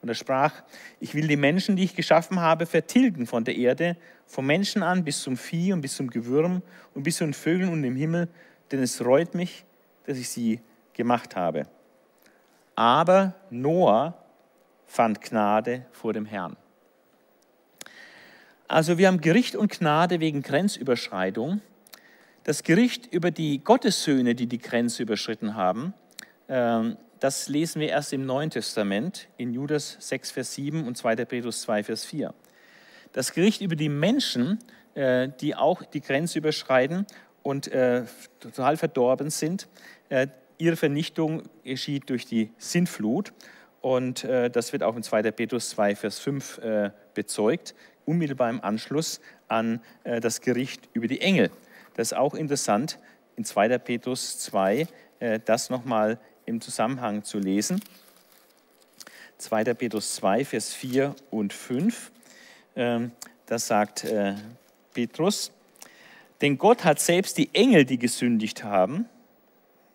[0.00, 0.62] Und er sprach,
[0.98, 5.04] ich will die Menschen, die ich geschaffen habe, vertilgen von der Erde, vom Menschen an
[5.04, 6.62] bis zum Vieh und bis zum Gewürm
[6.94, 8.28] und bis zu den Vögeln und dem Himmel,
[8.70, 9.66] denn es reut mich,
[10.06, 10.62] dass ich sie
[10.94, 11.66] gemacht habe.
[12.74, 14.14] Aber Noah
[14.86, 16.56] fand Gnade vor dem Herrn.
[18.68, 21.60] Also wir haben Gericht und Gnade wegen Grenzüberschreitung.
[22.44, 25.94] Das Gericht über die Gottessöhne, die die Grenze überschritten haben,
[26.48, 31.16] ähm, das lesen wir erst im Neuen Testament, in Judas 6, Vers 7 und 2.
[31.24, 32.34] Petrus 2, Vers 4.
[33.12, 34.58] Das Gericht über die Menschen,
[34.94, 37.06] äh, die auch die Grenze überschreiten
[37.42, 38.04] und äh,
[38.40, 39.68] total verdorben sind,
[40.08, 40.26] äh,
[40.62, 43.32] ihre Vernichtung geschieht durch die Sintflut.
[43.80, 45.30] Und das wird auch in 2.
[45.32, 46.60] Petrus 2, Vers 5
[47.14, 51.50] bezeugt, unmittelbar im Anschluss an das Gericht über die Engel.
[51.94, 53.00] Das ist auch interessant,
[53.36, 53.78] in 2.
[53.78, 54.86] Petrus 2
[55.44, 57.80] das nochmal im Zusammenhang zu lesen.
[59.38, 59.74] 2.
[59.74, 62.12] Petrus 2, Vers 4 und 5.
[62.76, 63.10] Ähm,
[63.46, 64.34] das sagt äh,
[64.94, 65.52] Petrus,
[66.40, 69.06] denn Gott hat selbst die Engel, die gesündigt haben,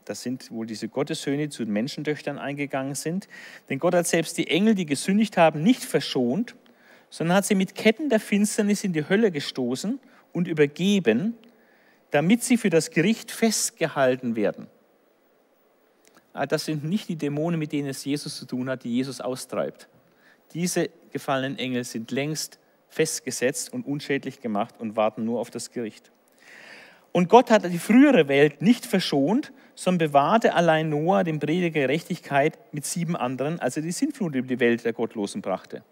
[0.09, 3.27] das sind wohl diese Gottessöhne, die zu den Menschentöchtern eingegangen sind,
[3.69, 6.55] denn Gott hat selbst die Engel, die gesündigt haben, nicht verschont,
[7.09, 9.99] sondern hat sie mit Ketten der Finsternis in die Hölle gestoßen
[10.33, 11.35] und übergeben,
[12.11, 14.67] damit sie für das Gericht festgehalten werden.
[16.33, 19.21] Ah, das sind nicht die Dämonen, mit denen es Jesus zu tun hat, die Jesus
[19.21, 19.89] austreibt.
[20.53, 26.11] Diese gefallenen Engel sind längst festgesetzt und unschädlich gemacht und warten nur auf das Gericht.
[27.11, 32.57] Und Gott hat die frühere Welt nicht verschont, sondern bewahrte allein Noah, den Prediger Gerechtigkeit,
[32.71, 35.83] mit sieben anderen, als er die Sintflut über die Welt der Gottlosen brachte.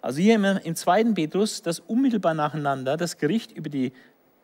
[0.00, 3.92] Also hier im, im zweiten Petrus das unmittelbar nacheinander, das Gericht über die,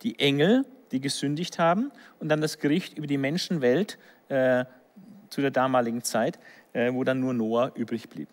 [0.02, 4.66] die Engel, die gesündigt haben, und dann das Gericht über die Menschenwelt äh,
[5.30, 6.38] zu der damaligen Zeit,
[6.74, 8.28] äh, wo dann nur Noah übrig blieb.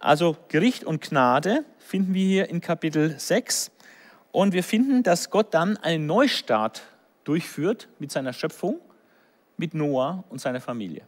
[0.00, 3.70] Also Gericht und Gnade finden wir hier in Kapitel 6.
[4.32, 6.82] Und wir finden, dass Gott dann einen Neustart
[7.22, 8.80] durchführt mit seiner Schöpfung,
[9.58, 11.02] mit Noah und seiner Familie.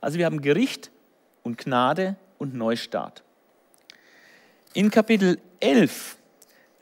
[0.00, 0.90] Also wir haben Gericht
[1.42, 3.22] und Gnade und Neustart.
[4.74, 6.18] In Kapitel 11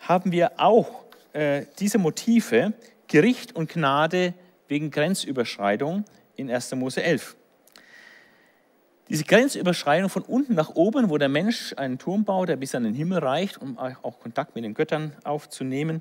[0.00, 2.72] haben wir auch äh, diese Motive,
[3.07, 4.35] Gericht und Gnade
[4.66, 6.05] wegen Grenzüberschreitung
[6.37, 6.74] in 1.
[6.74, 7.37] Mose 11.
[9.09, 12.85] Diese Grenzüberschreitung von unten nach oben, wo der Mensch einen Turm baut, der bis an
[12.85, 16.00] den Himmel reicht, um auch Kontakt mit den Göttern aufzunehmen.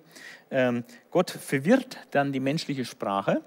[0.49, 3.41] Ähm, Gott verwirrt dann die menschliche Sprache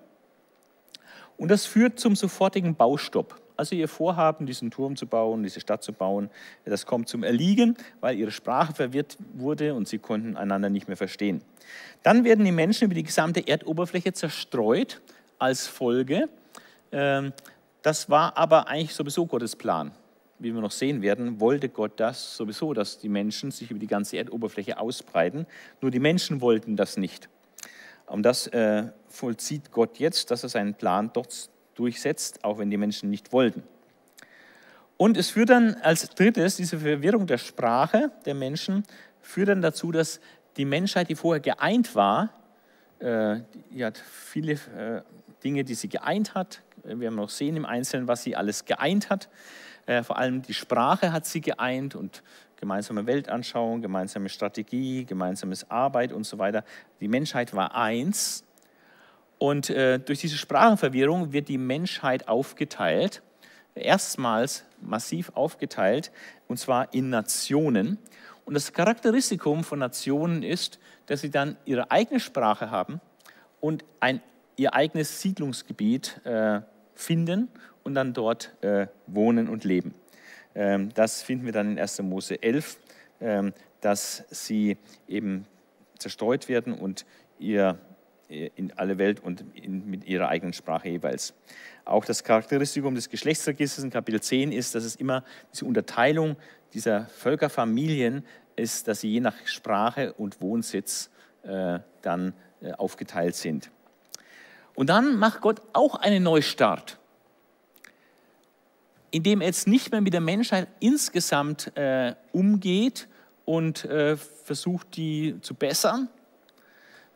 [1.38, 3.40] und das führt zum sofortigen Baustopp.
[3.56, 6.28] Also ihr Vorhaben, diesen Turm zu bauen, diese Stadt zu bauen,
[6.64, 10.96] das kommt zum Erliegen, weil ihre Sprache verwirrt wurde und sie konnten einander nicht mehr
[10.96, 11.42] verstehen.
[12.02, 15.00] Dann werden die Menschen über die gesamte Erdoberfläche zerstreut
[15.38, 16.28] als Folge.
[16.92, 17.32] Ähm,
[17.82, 19.92] das war aber eigentlich sowieso Gottes Plan.
[20.38, 23.86] Wie wir noch sehen werden, wollte Gott das sowieso, dass die Menschen sich über die
[23.86, 25.46] ganze Erdoberfläche ausbreiten.
[25.80, 27.30] Nur die Menschen wollten das nicht.
[28.06, 32.76] Und das äh, vollzieht Gott jetzt, dass er seinen Plan dort durchsetzt, auch wenn die
[32.76, 33.62] Menschen nicht wollten.
[34.96, 38.84] Und es führt dann als drittes, diese Verwirrung der Sprache der Menschen,
[39.20, 40.20] führt dann dazu, dass
[40.56, 42.30] die Menschheit, die vorher geeint war,
[42.98, 43.40] äh,
[43.70, 45.02] die hat viele äh,
[45.44, 46.62] Dinge, die sie geeint hat.
[46.82, 49.28] Wir werden noch sehen im Einzelnen, was sie alles geeint hat.
[49.84, 52.22] Äh, vor allem die Sprache hat sie geeint und
[52.56, 56.64] gemeinsame Weltanschauung, gemeinsame Strategie, gemeinsames Arbeit und so weiter.
[57.00, 58.44] Die Menschheit war eins.
[59.38, 63.22] Und äh, durch diese Sprachenverwirrung wird die Menschheit aufgeteilt,
[63.74, 66.10] erstmals massiv aufgeteilt,
[66.48, 67.98] und zwar in Nationen.
[68.46, 73.00] Und das Charakteristikum von Nationen ist, dass sie dann ihre eigene Sprache haben
[73.60, 74.22] und ein
[74.56, 76.60] ihr eigenes Siedlungsgebiet äh,
[76.94, 77.48] finden
[77.84, 79.94] und dann dort äh, wohnen und leben.
[80.56, 82.02] Ähm, das finden wir dann in 1.
[82.02, 82.78] Mose 11,
[83.20, 85.46] ähm, dass sie eben
[85.98, 87.04] zerstreut werden und
[87.38, 87.78] ihr
[88.28, 91.34] äh, in alle Welt und in, mit ihrer eigenen Sprache jeweils.
[91.84, 96.36] Auch das Charakteristikum des Geschlechtsregisters in Kapitel 10 ist, dass es immer diese Unterteilung
[96.72, 98.24] dieser Völkerfamilien
[98.56, 101.10] ist, dass sie je nach Sprache und Wohnsitz
[101.42, 103.70] äh, dann äh, aufgeteilt sind.
[104.74, 106.98] Und dann macht Gott auch einen Neustart,
[109.16, 113.08] indem er jetzt nicht mehr mit der Menschheit insgesamt äh, umgeht
[113.46, 116.10] und äh, versucht, die zu bessern,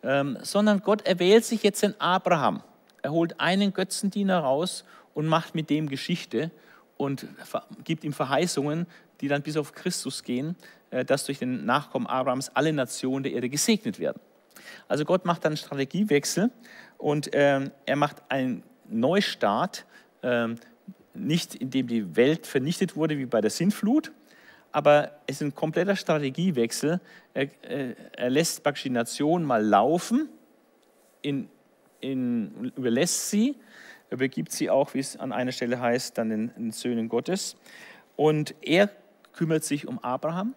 [0.02, 2.62] ähm, sondern Gott erwählt sich jetzt den Abraham.
[3.02, 6.50] Er holt einen Götzendiener raus und macht mit dem Geschichte
[6.96, 7.26] und
[7.84, 8.86] gibt ihm Verheißungen,
[9.20, 10.56] die dann bis auf Christus gehen,
[10.88, 14.22] äh, dass durch den Nachkommen Abrahams alle Nationen der Erde gesegnet werden.
[14.88, 16.50] Also Gott macht dann einen Strategiewechsel
[16.96, 19.84] und ähm, er macht einen Neustart,
[20.22, 20.56] ähm,
[21.14, 24.12] nicht indem die Welt vernichtet wurde wie bei der Sintflut,
[24.72, 27.00] aber es ist ein kompletter Strategiewechsel.
[27.34, 30.28] Er, äh, er lässt praktisch die Nation mal laufen,
[31.22, 31.48] in,
[32.00, 33.56] in, überlässt sie,
[34.10, 37.56] übergibt sie auch, wie es an einer Stelle heißt, dann den, den Söhnen Gottes.
[38.16, 38.90] Und er
[39.32, 40.54] kümmert sich um Abraham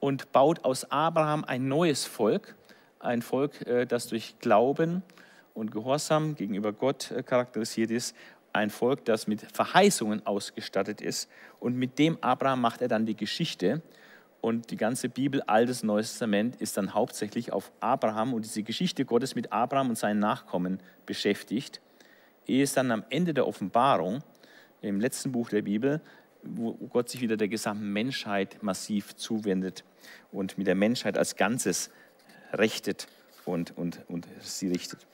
[0.00, 2.54] und baut aus Abraham ein neues Volk,
[3.00, 5.02] ein Volk, äh, das durch Glauben
[5.54, 8.14] und Gehorsam gegenüber Gott äh, charakterisiert ist,
[8.52, 11.28] ein Volk, das mit Verheißungen ausgestattet ist.
[11.60, 13.82] Und mit dem Abraham macht er dann die Geschichte.
[14.40, 19.04] Und die ganze Bibel, Altes Neues Testament, ist dann hauptsächlich auf Abraham und diese Geschichte
[19.04, 21.80] Gottes mit Abraham und seinen Nachkommen beschäftigt.
[22.46, 24.22] Ehe es dann am Ende der Offenbarung,
[24.80, 26.00] im letzten Buch der Bibel,
[26.42, 29.84] wo Gott sich wieder der gesamten Menschheit massiv zuwendet
[30.30, 31.90] und mit der Menschheit als Ganzes
[32.52, 33.08] rechtet
[33.44, 35.06] und, und, und sie richtet.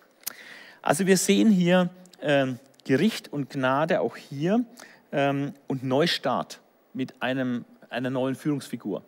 [0.82, 1.88] Also wir sehen hier
[2.20, 4.64] ähm, Gericht und Gnade auch hier
[5.12, 6.60] ähm, und Neustart
[6.92, 9.02] mit einem, einer neuen Führungsfigur.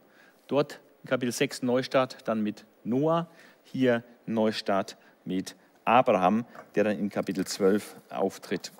[0.46, 3.28] Dort in Kapitel 6 Neustart dann mit Noah,
[3.64, 8.72] hier Neustart mit Abraham, der dann in Kapitel 12 auftritt.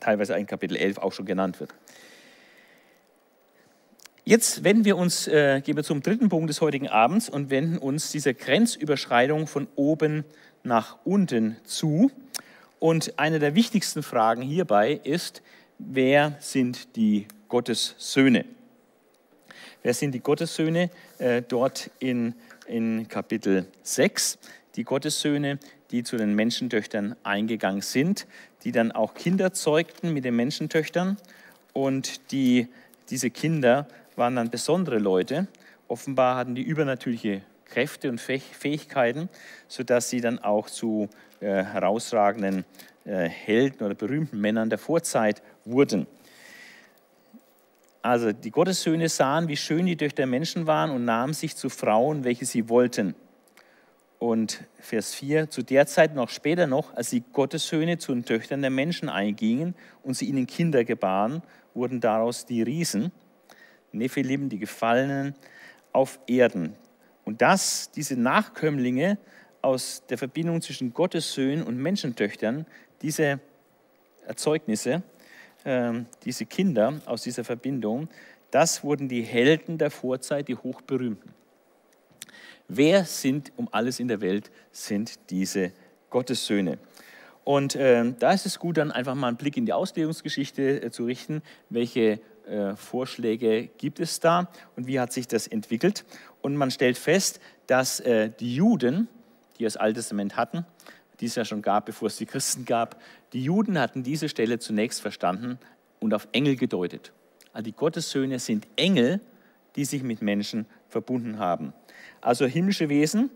[0.00, 1.74] Teilweise in Kapitel 11 auch schon genannt wird.
[4.26, 7.76] Jetzt wenden wir uns, äh, gehen wir zum dritten Punkt des heutigen Abends und wenden
[7.76, 10.24] uns dieser Grenzüberschreitung von oben
[10.62, 12.10] nach unten zu.
[12.84, 15.40] Und eine der wichtigsten Fragen hierbei ist,
[15.78, 18.44] wer sind die Gottessöhne?
[19.82, 20.90] Wer sind die Gottessöhne?
[21.16, 22.34] Äh, dort in,
[22.66, 24.38] in Kapitel 6
[24.74, 25.58] die Gottessöhne,
[25.92, 28.26] die zu den Menschentöchtern eingegangen sind,
[28.64, 31.16] die dann auch Kinder zeugten mit den Menschentöchtern.
[31.72, 32.68] Und die,
[33.08, 35.46] diese Kinder waren dann besondere Leute.
[35.88, 39.30] Offenbar hatten die übernatürliche Kräfte und Fähigkeiten,
[39.68, 41.08] sodass sie dann auch zu
[41.44, 42.64] äh, herausragenden
[43.04, 46.06] äh, Helden oder berühmten Männern der Vorzeit wurden.
[48.00, 52.24] Also die Gottessöhne sahen, wie schön die Töchter Menschen waren und nahmen sich zu Frauen,
[52.24, 53.14] welche sie wollten.
[54.18, 58.62] Und Vers 4, zu der Zeit noch später noch, als die Gottessöhne zu den Töchtern
[58.62, 61.42] der Menschen eingingen und sie ihnen Kinder gebaren,
[61.74, 63.12] wurden daraus die Riesen,
[63.92, 65.34] Nephilim, die Gefallenen
[65.92, 66.74] auf Erden.
[67.26, 69.18] Und das, diese Nachkömmlinge
[69.64, 72.66] aus der Verbindung zwischen Gottessöhnen und Menschentöchtern,
[73.02, 73.40] diese
[74.26, 75.02] Erzeugnisse,
[75.64, 78.08] ähm, diese Kinder aus dieser Verbindung,
[78.50, 81.32] das wurden die Helden der Vorzeit, die Hochberühmten.
[82.68, 85.72] Wer sind um alles in der Welt, sind diese
[86.10, 86.78] Gottessöhne.
[87.42, 90.90] Und äh, da ist es gut, dann einfach mal einen Blick in die Auslegungsgeschichte äh,
[90.90, 96.04] zu richten, welche äh, Vorschläge gibt es da und wie hat sich das entwickelt.
[96.40, 99.08] Und man stellt fest, dass äh, die Juden,
[99.58, 100.64] die das Alte Testament hatten,
[101.20, 103.00] die es ja schon gab, bevor es die Christen gab.
[103.32, 105.58] Die Juden hatten diese Stelle zunächst verstanden
[106.00, 107.12] und auf Engel gedeutet.
[107.52, 109.20] Also die Gottessöhne sind Engel,
[109.76, 111.72] die sich mit Menschen verbunden haben.
[112.20, 113.30] Also himmlische Wesen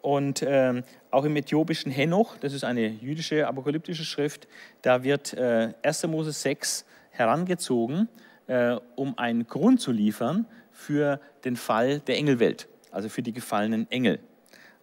[0.00, 4.46] und äh, auch im äthiopischen Henoch, das ist eine jüdische apokalyptische Schrift,
[4.82, 6.06] da wird äh, 1.
[6.06, 8.08] Mose 6 herangezogen,
[8.46, 13.90] äh, um einen Grund zu liefern für den Fall der Engelwelt, also für die gefallenen
[13.90, 14.18] Engel.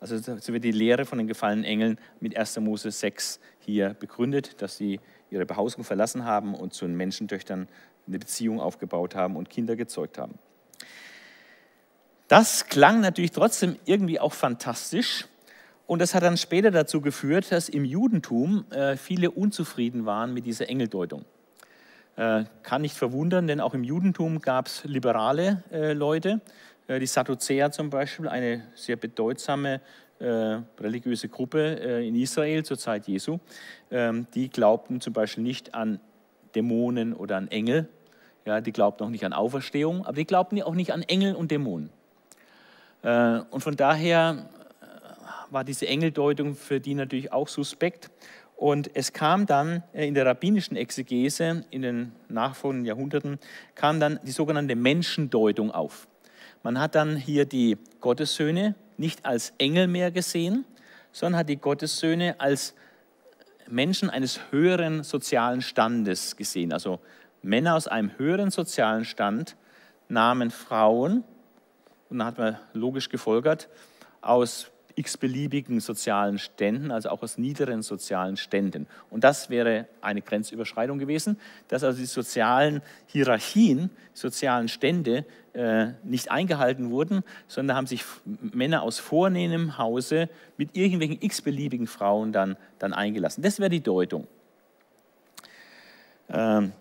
[0.01, 2.59] Also so wird die Lehre von den gefallenen Engeln mit 1.
[2.59, 4.99] Mose 6 hier begründet, dass sie
[5.29, 7.67] ihre Behausung verlassen haben und zu den Menschentöchtern
[8.07, 10.39] eine Beziehung aufgebaut haben und Kinder gezeugt haben.
[12.27, 15.27] Das klang natürlich trotzdem irgendwie auch fantastisch
[15.85, 20.47] und das hat dann später dazu geführt, dass im Judentum äh, viele unzufrieden waren mit
[20.47, 21.25] dieser Engeldeutung.
[22.15, 26.41] Äh, kann nicht verwundern, denn auch im Judentum gab es liberale äh, Leute,
[26.89, 29.81] die Sadduzäer zum Beispiel, eine sehr bedeutsame
[30.21, 33.39] äh, religiöse Gruppe äh, in Israel zur Zeit Jesu,
[33.89, 35.99] ähm, die glaubten zum Beispiel nicht an
[36.53, 37.87] Dämonen oder an Engel.
[38.45, 41.49] Ja, die glaubten auch nicht an Auferstehung, aber die glaubten auch nicht an Engel und
[41.49, 41.89] Dämonen.
[43.01, 44.49] Und von daher
[45.49, 48.11] war diese Engeldeutung für die natürlich auch suspekt.
[48.55, 53.39] Und es kam dann in der rabbinischen Exegese in den nachfolgenden Jahrhunderten,
[53.73, 56.07] kam dann die sogenannte Menschendeutung auf.
[56.63, 60.65] Man hat dann hier die Gottessöhne nicht als Engel mehr gesehen,
[61.11, 62.75] sondern hat die Gottessöhne als
[63.67, 66.71] Menschen eines höheren sozialen Standes gesehen.
[66.71, 66.99] Also
[67.41, 69.55] Männer aus einem höheren sozialen Stand
[70.07, 71.23] nahmen Frauen,
[72.09, 73.69] und dann hat man logisch gefolgert,
[74.19, 78.87] aus x-beliebigen sozialen Ständen, also auch aus niederen sozialen Ständen.
[79.09, 81.39] Und das wäre eine Grenzüberschreitung gewesen,
[81.69, 88.83] dass also die sozialen Hierarchien, sozialen Stände äh, nicht eingehalten wurden, sondern haben sich Männer
[88.83, 93.41] aus vornehmem Hause mit irgendwelchen x-beliebigen Frauen dann, dann eingelassen.
[93.41, 94.27] Das wäre die Deutung.
[96.29, 96.71] Ähm,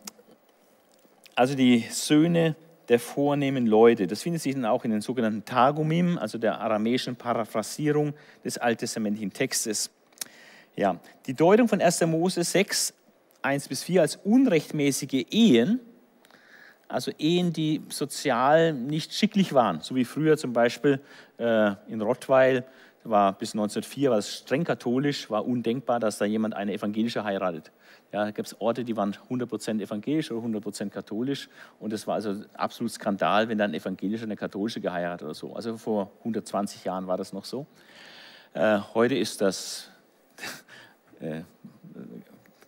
[1.34, 2.54] also die Söhne
[2.88, 4.06] der vornehmen Leute.
[4.06, 8.14] Das findet sich dann auch in den sogenannten Targumim, also der aramäischen Paraphrasierung
[8.44, 9.90] des alttestamentlichen Textes.
[10.76, 12.00] Ja, die Deutung von 1.
[12.06, 12.92] Mose 6,
[13.42, 15.80] 1 bis 4 als unrechtmäßige Ehen,
[16.90, 21.00] also Ehen, die sozial nicht schicklich waren, so wie früher zum Beispiel
[21.38, 22.64] äh, in Rottweil,
[23.02, 27.72] war bis 1904 war es streng katholisch, war undenkbar, dass da jemand eine evangelische heiratet.
[28.12, 32.16] Ja, da gab es Orte, die waren 100% evangelisch oder 100% katholisch und es war
[32.16, 35.54] also absolut Skandal, wenn dann ein evangelischer eine katholische geheiratet oder so.
[35.54, 37.66] Also vor 120 Jahren war das noch so.
[38.52, 39.90] Äh, heute ist das
[41.20, 41.42] äh,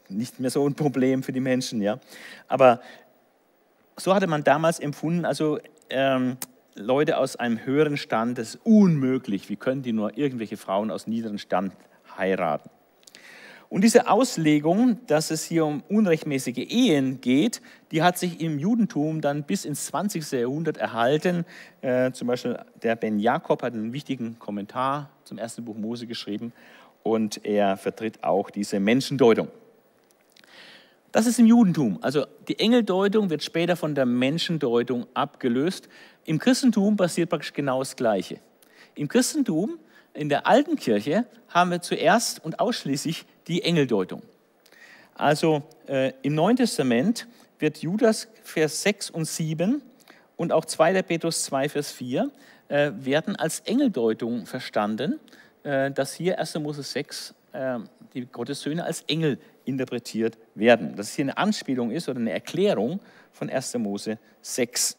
[0.08, 1.82] nicht mehr so ein Problem für die Menschen.
[1.82, 1.98] Ja.
[2.46, 2.80] Aber
[4.02, 6.36] so hatte man damals empfunden, also ähm,
[6.74, 9.48] Leute aus einem höheren Stand, das ist unmöglich.
[9.48, 11.74] Wie können die nur irgendwelche Frauen aus niederen Stand
[12.16, 12.70] heiraten?
[13.68, 19.22] Und diese Auslegung, dass es hier um unrechtmäßige Ehen geht, die hat sich im Judentum
[19.22, 20.30] dann bis ins 20.
[20.32, 21.46] Jahrhundert erhalten.
[21.80, 26.52] Äh, zum Beispiel der Ben Jakob hat einen wichtigen Kommentar zum ersten Buch Mose geschrieben
[27.02, 29.48] und er vertritt auch diese Menschendeutung.
[31.12, 31.98] Das ist im Judentum.
[32.00, 35.88] Also die Engeldeutung wird später von der Menschendeutung abgelöst.
[36.24, 38.40] Im Christentum passiert praktisch genau das Gleiche.
[38.94, 39.78] Im Christentum,
[40.14, 44.22] in der alten Kirche, haben wir zuerst und ausschließlich die Engeldeutung.
[45.14, 47.26] Also äh, im Neuen Testament
[47.58, 49.82] wird Judas Vers 6 und 7
[50.36, 51.02] und auch 2.
[51.02, 52.30] Petrus 2 Vers 4
[52.68, 55.20] äh, werden als Engeldeutung verstanden,
[55.62, 56.54] äh, dass hier 1.
[56.60, 57.78] Mose 6 äh,
[58.14, 60.96] die Gottessöhne als Engel interpretiert werden.
[60.96, 63.00] Dass es hier eine Anspielung ist oder eine Erklärung
[63.32, 63.74] von 1.
[63.78, 64.96] Mose 6.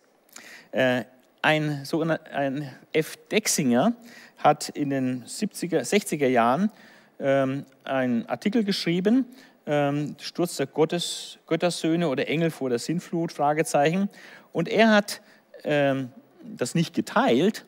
[0.72, 1.04] Äh,
[1.42, 1.84] ein
[2.32, 3.18] ein F.
[3.30, 3.94] Dexinger
[4.38, 6.72] hat in den 70er, 60er Jahren
[7.20, 9.26] ähm, einen Artikel geschrieben,
[9.66, 14.10] ähm, Sturz der Gottes, Göttersöhne oder Engel vor der Sintflut, Fragezeichen.
[14.52, 15.22] Und er hat
[15.64, 16.10] ähm,
[16.44, 17.66] das nicht geteilt,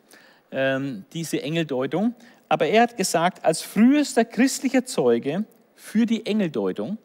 [0.51, 2.15] ähm, diese Engeldeutung,
[2.49, 5.45] aber er hat gesagt, als frühester christlicher Zeuge
[5.85, 6.97] für die Engeldeutung,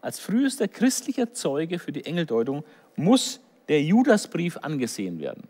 [0.00, 2.62] als frühester christlicher Zeuge für die Engeldeutung
[2.94, 5.48] muss der Judasbrief angesehen werden.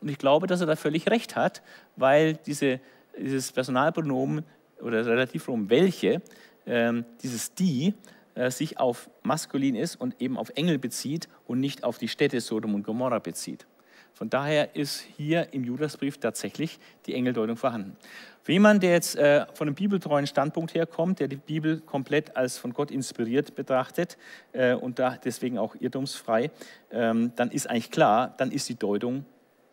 [0.00, 1.62] Und ich glaube, dass er da völlig recht hat,
[1.96, 2.80] weil diese,
[3.18, 4.44] dieses Personalpronomen
[4.80, 6.22] oder relativ rum welche,
[6.64, 7.94] äh, dieses die,
[8.36, 12.40] äh, sich auf maskulin ist und eben auf Engel bezieht und nicht auf die Städte
[12.40, 13.66] Sodom und Gomorra bezieht.
[14.14, 17.96] Von daher ist hier im Judasbrief tatsächlich die Engeldeutung vorhanden.
[18.42, 22.58] Für jemanden, der jetzt äh, von einem bibeltreuen Standpunkt herkommt, der die Bibel komplett als
[22.58, 24.16] von Gott inspiriert betrachtet
[24.52, 26.50] äh, und da deswegen auch irrtumsfrei,
[26.90, 29.24] ähm, dann ist eigentlich klar, dann ist die Deutung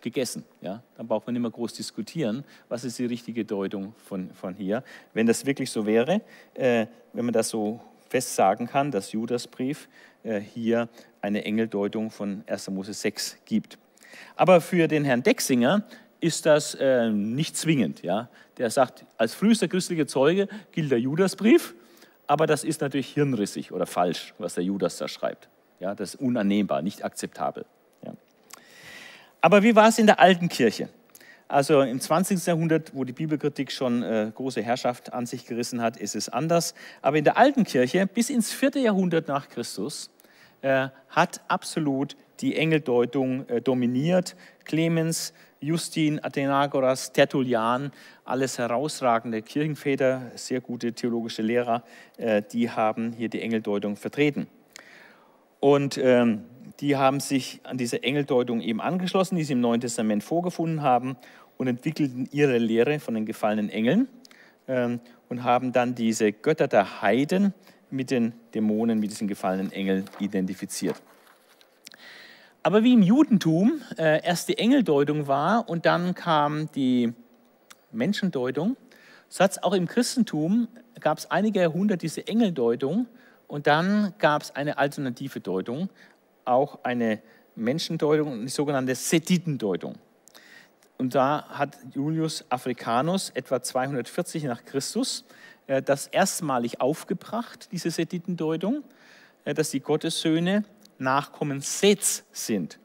[0.02, 0.44] gegessen.
[0.62, 0.84] Ja?
[0.96, 4.84] Dann braucht man nicht mehr groß diskutieren, was ist die richtige Deutung von, von hier.
[5.14, 6.22] Wenn das wirklich so wäre,
[6.54, 7.80] äh, wenn man das so
[8.10, 9.90] fest sagen kann, dass Judasbrief
[10.24, 10.90] äh, hier
[11.22, 12.70] eine Engeldeutung von 1.
[12.70, 13.78] Mose 6 gibt.
[14.36, 15.84] Aber für den Herrn Dexinger
[16.20, 18.04] ist das äh, nicht zwingend.
[18.04, 18.30] Ja?
[18.58, 21.76] Der sagt, als frühester christlicher Zeuge gilt der Judasbrief,
[22.26, 25.48] aber das ist natürlich hirnrissig oder falsch, was der Judas da schreibt.
[25.80, 27.66] Ja, das ist unannehmbar, nicht akzeptabel.
[28.04, 28.14] Ja.
[29.42, 30.90] Aber wie war es in der alten Kirche?
[31.48, 32.46] Also im 20.
[32.46, 36.74] Jahrhundert, wo die Bibelkritik schon äh, große Herrschaft an sich gerissen hat, ist es anders.
[37.02, 40.10] Aber in der alten Kirche bis ins vierte Jahrhundert nach Christus
[40.62, 44.36] äh, hat absolut die Engeldeutung äh, dominiert.
[44.66, 47.92] Clemens, Justin, Athenagoras, Tertullian,
[48.26, 51.84] alles herausragende Kirchenväter, sehr gute theologische Lehrer,
[52.18, 54.48] äh, die haben hier die Engeldeutung vertreten.
[55.60, 56.44] Und ähm,
[56.80, 61.18] die haben sich an diese Engeldeutung eben angeschlossen, die sie im Neuen Testament vorgefunden haben
[61.58, 64.08] und entwickelten ihre Lehre von den gefallenen Engeln
[64.68, 65.00] ähm,
[65.30, 67.54] und haben dann diese Götter der Heiden
[67.90, 71.02] mit den Dämonen, mit diesen gefallenen Engeln identifiziert.
[72.64, 77.14] Aber wie im Judentum äh, erst die Engeldeutung war und dann kam die
[77.92, 78.76] Menschendeutung,
[79.30, 80.68] so hat es auch im Christentum,
[81.00, 83.08] gab es einige Jahrhunderte diese Engeldeutung
[83.48, 85.90] und dann gab es eine alternative Deutung,
[86.44, 87.22] auch eine
[87.56, 89.96] Menschendeutung, die sogenannte Seditendeutung.
[90.98, 95.26] Und da hat Julius Africanus etwa 240 nach Christus
[95.82, 98.84] das erstmalig aufgebracht, diese Seditendeutung,
[99.46, 100.64] äh, dass die Gottessöhne
[101.00, 102.80] Nachkommen Seths sind.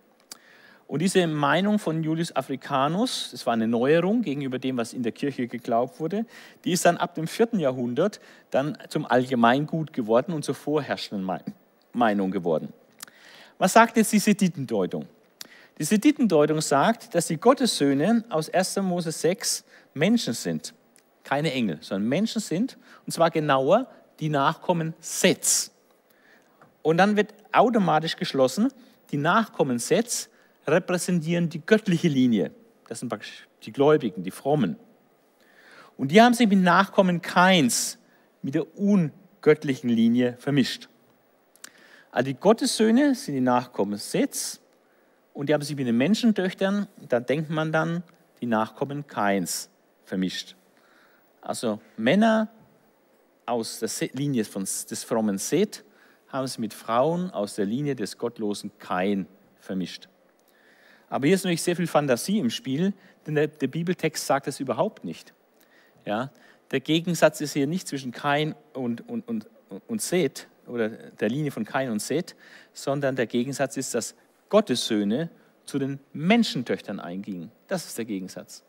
[0.87, 5.13] Und diese Meinung von Julius Africanus, das war eine Neuerung gegenüber dem, was in der
[5.13, 6.27] Kirche geglaubt wurde,
[6.65, 7.55] die ist dann ab dem 4.
[7.55, 8.21] Jahrhundert
[8.51, 11.27] dann zum Allgemeingut geworden und zur vorherrschenden
[11.95, 12.75] Meinung geworden.
[13.57, 15.07] Was sagt jetzt die Seditendeutung?
[15.79, 18.77] Die Seditendeutung sagt, dass die Gottessöhne aus 1.
[18.83, 19.65] Mose 6
[19.95, 20.75] Menschen sind.
[21.25, 22.79] Keine Engel, sondern Menschen sind.
[23.07, 23.89] Und zwar genauer
[24.21, 25.73] die Nachkommen Seths.
[26.83, 28.73] Und dann wird automatisch geschlossen,
[29.11, 30.29] die Nachkommen Seths
[30.67, 32.53] repräsentieren die göttliche Linie.
[32.89, 34.77] Das sind praktisch die Gläubigen, die Frommen.
[35.97, 37.99] Und die haben sich mit Nachkommen Kains,
[38.43, 40.89] mit der ungöttlichen Linie vermischt.
[42.11, 44.61] Also die Gottessöhne sind die Nachkommen Seths
[45.33, 48.03] und die haben sich mit den Menschentöchtern, da denkt man dann,
[48.41, 49.71] die Nachkommen Kains
[50.05, 50.57] vermischt.
[51.43, 52.49] Also Männer
[53.45, 55.85] aus der Linie des frommen Seth
[56.29, 59.27] haben sich mit Frauen aus der Linie des gottlosen Kain
[59.61, 60.09] vermischt.
[61.11, 62.95] Aber hier ist natürlich sehr viel Fantasie im Spiel,
[63.27, 65.35] denn der, der Bibeltext sagt das überhaupt nicht.
[66.07, 66.31] Ja,
[66.71, 69.47] der Gegensatz ist hier nicht zwischen Kain und, und, und,
[69.89, 72.35] und Seth oder der Linie von Kain und Seth,
[72.73, 74.15] sondern der Gegensatz ist, dass
[74.49, 75.29] Gottes Söhne
[75.67, 77.51] zu den Menschentöchtern eingingen.
[77.67, 78.65] Das ist der Gegensatz.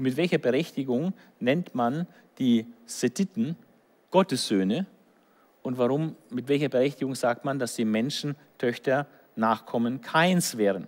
[0.00, 2.06] Und mit welcher Berechtigung nennt man
[2.38, 3.54] die Sethiten
[4.10, 4.86] Gottes Söhne?
[5.60, 10.86] Und warum, mit welcher Berechtigung sagt man, dass die Menschentöchter Nachkommen Kains wären?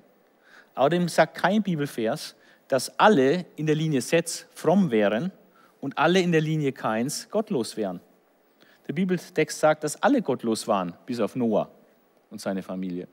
[0.74, 2.36] Außerdem sagt kein Bibelvers,
[2.68, 5.30] dass alle in der Linie Seth fromm wären
[5.82, 8.00] und alle in der Linie Kains gottlos wären.
[8.88, 11.70] Der Bibeltext sagt, dass alle gottlos waren, bis auf Noah
[12.30, 13.08] und seine Familie.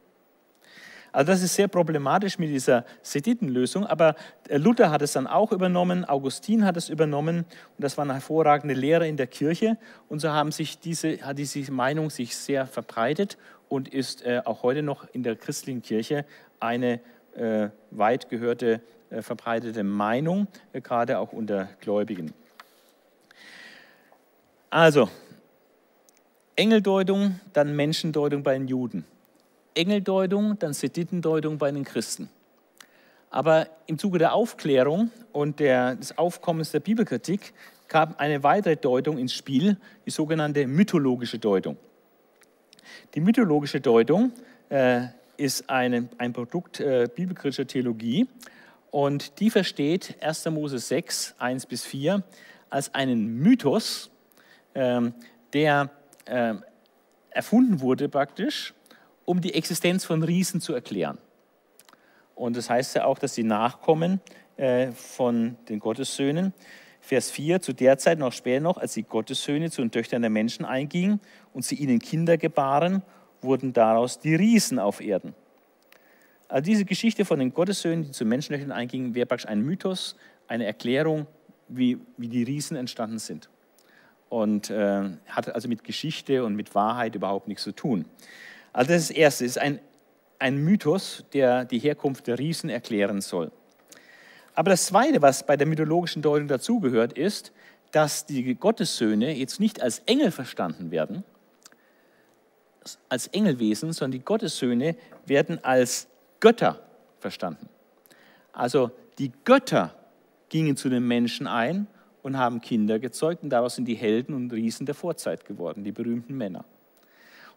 [1.12, 4.16] Also das ist sehr problematisch mit dieser Seditenlösung, aber
[4.50, 8.76] Luther hat es dann auch übernommen, Augustin hat es übernommen und das war eine hervorragende
[8.76, 13.38] Lehre in der Kirche und so haben sich diese, hat diese Meinung sich sehr verbreitet
[13.70, 16.26] und ist äh, auch heute noch in der christlichen Kirche
[16.60, 17.00] eine
[17.36, 22.34] äh, weit gehörte äh, verbreitete Meinung, äh, gerade auch unter Gläubigen.
[24.70, 25.10] Also,
[26.56, 29.06] Engeldeutung, dann Menschendeutung bei den Juden.
[29.80, 32.30] Engeldeutung, dann Seditendeutung bei den Christen.
[33.30, 37.54] Aber im Zuge der Aufklärung und der, des Aufkommens der Bibelkritik
[37.88, 41.78] kam eine weitere Deutung ins Spiel, die sogenannte mythologische Deutung.
[43.16, 44.34] Die mythologische Deutung
[44.70, 45.08] äh,
[45.38, 48.28] ist eine, ein Produkt äh, bibelkritischer Theologie
[48.92, 50.46] und die versteht 1.
[50.50, 52.24] Mose 6, 1 bis 4
[52.70, 54.12] als einen Mythos,
[54.74, 55.02] äh,
[55.54, 55.90] der
[56.26, 56.64] ähm,
[57.32, 58.74] erfunden wurde praktisch,
[59.30, 61.20] um die Existenz von Riesen zu erklären.
[62.34, 64.22] Und das heißt ja auch, dass die Nachkommen
[64.58, 66.52] äh, von den Gottessöhnen,
[67.00, 70.32] Vers 4, zu der Zeit noch später noch, als die Gottessöhne zu den Töchtern der
[70.32, 71.20] Menschen eingingen
[71.54, 73.04] und sie ihnen Kinder gebaren,
[73.44, 75.36] wurden daraus die Riesen auf Erden.
[76.48, 80.16] Also diese Geschichte von den Gottessöhnen, die zu Menschentöchtern eingingen, wäre praktisch ein Mythos,
[80.48, 81.28] eine Erklärung,
[81.68, 83.48] wie, wie die Riesen entstanden sind.
[84.28, 88.06] Und äh, hat also mit Geschichte und mit Wahrheit überhaupt nichts zu tun.
[88.74, 89.80] Also das das Erste, ist ein
[90.40, 93.52] ein Mythos, der die Herkunft der Riesen erklären soll.
[94.56, 97.52] Aber das Zweite, was bei der mythologischen Deutung dazugehört, ist,
[97.92, 101.24] dass die Gottessöhne jetzt nicht als Engel verstanden werden,
[103.10, 104.96] als Engelwesen, sondern die Gottessöhne
[105.26, 106.08] werden als
[106.40, 106.82] Götter
[107.20, 107.70] verstanden.
[108.54, 109.96] Also die Götter
[110.50, 111.88] gingen zu den Menschen ein
[112.24, 115.92] und haben Kinder gezeugt und daraus sind die Helden und Riesen der Vorzeit geworden, die
[115.92, 116.66] berühmten Männer.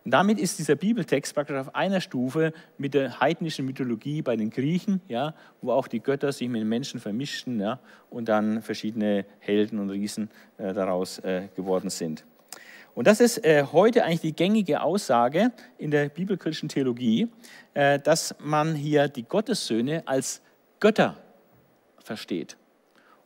[0.05, 4.51] Und damit ist dieser Bibeltext praktisch auf einer Stufe mit der heidnischen Mythologie bei den
[4.51, 7.79] Griechen, ja, wo auch die Götter sich mit den Menschen vermischten ja,
[8.11, 10.29] und dann verschiedene Helden und Riesen
[10.59, 12.25] äh, daraus äh, geworden sind.
[12.95, 17.29] Und das ist äh, heute eigentlich die gängige Aussage in der bibelkritischen Theologie,
[17.73, 20.43] äh, dass man hier die Gottessöhne als
[20.81, 21.17] Götter
[22.03, 22.57] versteht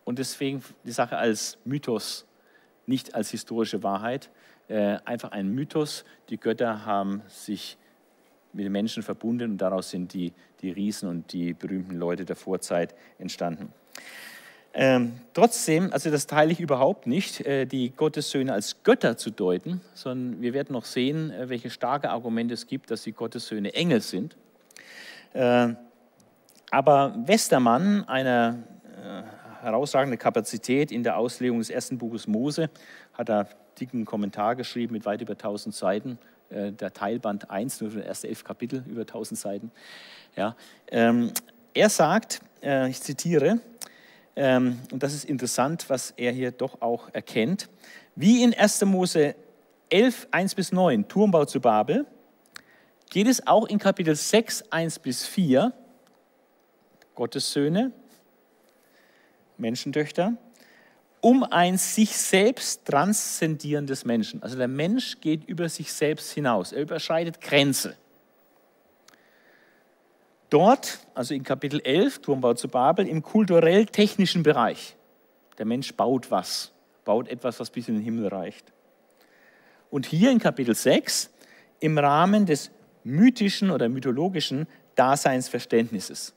[0.04, 2.26] und deswegen die Sache als Mythos,
[2.86, 4.30] nicht als historische Wahrheit
[4.68, 6.04] äh, einfach ein Mythos.
[6.28, 7.76] Die Götter haben sich
[8.52, 12.36] mit den Menschen verbunden und daraus sind die, die Riesen und die berühmten Leute der
[12.36, 13.72] Vorzeit entstanden.
[14.78, 19.80] Ähm, trotzdem, also das teile ich überhaupt nicht, äh, die Gottessöhne als Götter zu deuten,
[19.94, 24.02] sondern wir werden noch sehen, äh, welche starke Argumente es gibt, dass die Gottessöhne Engel
[24.02, 24.36] sind.
[25.32, 25.68] Äh,
[26.70, 28.64] aber Westermann, eine
[29.02, 32.68] äh, herausragende Kapazität in der Auslegung des ersten Buches Mose,
[33.14, 33.48] hat da
[33.80, 36.18] dicken Kommentar geschrieben mit weit über 1000 Seiten.
[36.48, 39.72] Äh, der Teilband 1, nur für das erste elf Kapitel, über 1000 Seiten.
[40.36, 40.54] Ja,
[40.88, 41.32] ähm,
[41.74, 43.60] er sagt, äh, ich zitiere,
[44.36, 47.68] ähm, und das ist interessant, was er hier doch auch erkennt,
[48.14, 48.84] wie in 1.
[48.84, 49.34] Mose
[49.88, 52.06] 11, 1 bis 9, Turmbau zu Babel,
[53.10, 55.72] geht es auch in Kapitel 6, 1 bis 4,
[57.14, 57.92] Gottes Söhne,
[59.56, 60.36] Menschentöchter,
[61.20, 64.42] um ein sich selbst transzendierendes Menschen.
[64.42, 67.96] Also der Mensch geht über sich selbst hinaus, er überschreitet Grenze.
[70.50, 74.96] Dort, also in Kapitel 11, Turmbau zu Babel, im kulturell-technischen Bereich.
[75.58, 76.72] Der Mensch baut was,
[77.04, 78.72] baut etwas, was bis in den Himmel reicht.
[79.90, 81.30] Und hier in Kapitel 6,
[81.80, 82.70] im Rahmen des
[83.02, 86.34] mythischen oder mythologischen Daseinsverständnisses.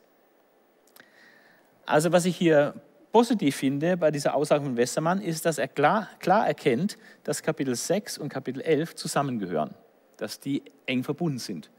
[1.86, 2.76] Also was ich hier
[3.12, 7.76] positiv finde bei dieser Aussage von Westermann, ist, dass er klar, klar erkennt, dass Kapitel
[7.76, 9.74] 6 und Kapitel 11 zusammengehören,
[10.18, 11.70] dass die eng verbunden sind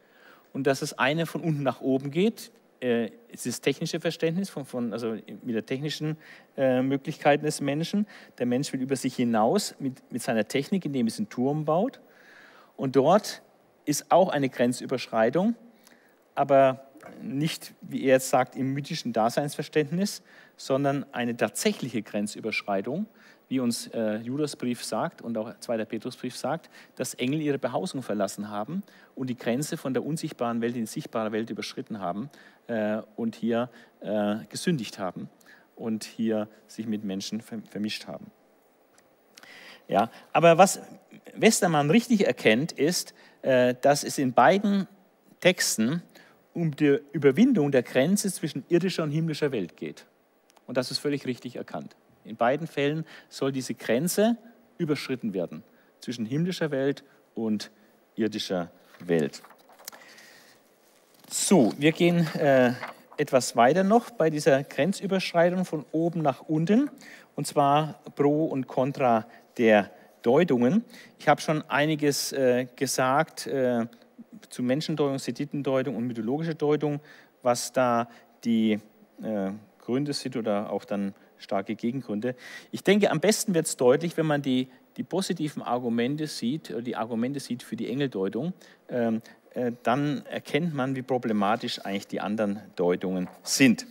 [0.52, 2.50] und dass das eine von unten nach oben geht.
[2.80, 5.12] Äh, es ist das technische Verständnis, von, von, also
[5.42, 6.16] mit der technischen
[6.56, 8.06] äh, Möglichkeiten des Menschen.
[8.38, 12.00] Der Mensch will über sich hinaus mit, mit seiner Technik, indem er einen Turm baut.
[12.76, 13.42] Und dort
[13.84, 15.54] ist auch eine Grenzüberschreitung,
[16.34, 16.86] aber
[17.22, 20.22] nicht, wie er jetzt sagt, im mythischen Daseinsverständnis,
[20.60, 23.06] sondern eine tatsächliche Grenzüberschreitung,
[23.48, 25.86] wie uns äh, Judasbrief sagt und auch 2.
[25.86, 28.82] Petrusbrief sagt, dass Engel ihre Behausung verlassen haben
[29.14, 32.28] und die Grenze von der unsichtbaren Welt in die sichtbare Welt überschritten haben
[32.66, 35.30] äh, und hier äh, gesündigt haben
[35.76, 38.30] und hier sich mit Menschen vermischt haben.
[39.88, 40.82] Ja, aber was
[41.34, 44.88] Westermann richtig erkennt, ist, äh, dass es in beiden
[45.40, 46.02] Texten
[46.52, 50.04] um die Überwindung der Grenze zwischen irdischer und himmlischer Welt geht.
[50.70, 51.96] Und das ist völlig richtig erkannt.
[52.24, 54.36] In beiden Fällen soll diese Grenze
[54.78, 55.64] überschritten werden
[55.98, 57.02] zwischen himmlischer Welt
[57.34, 57.72] und
[58.14, 59.42] irdischer Welt.
[61.28, 62.74] So, wir gehen äh,
[63.16, 66.88] etwas weiter noch bei dieser Grenzüberschreitung von oben nach unten,
[67.34, 69.26] und zwar pro und contra
[69.58, 69.90] der
[70.22, 70.84] Deutungen.
[71.18, 73.86] Ich habe schon einiges äh, gesagt äh,
[74.48, 77.00] zu Menschendeutung, Seditendeutung und mythologische Deutung,
[77.42, 78.08] was da
[78.44, 78.78] die
[79.20, 79.50] äh,
[79.80, 82.34] Gründe sind oder auch dann starke Gegengründe.
[82.70, 86.96] Ich denke, am besten wird es deutlich, wenn man die, die positiven Argumente sieht, die
[86.96, 88.52] Argumente sieht für die Engeldeutung.
[88.88, 89.22] Ähm,
[89.54, 93.86] äh, dann erkennt man, wie problematisch eigentlich die anderen Deutungen sind.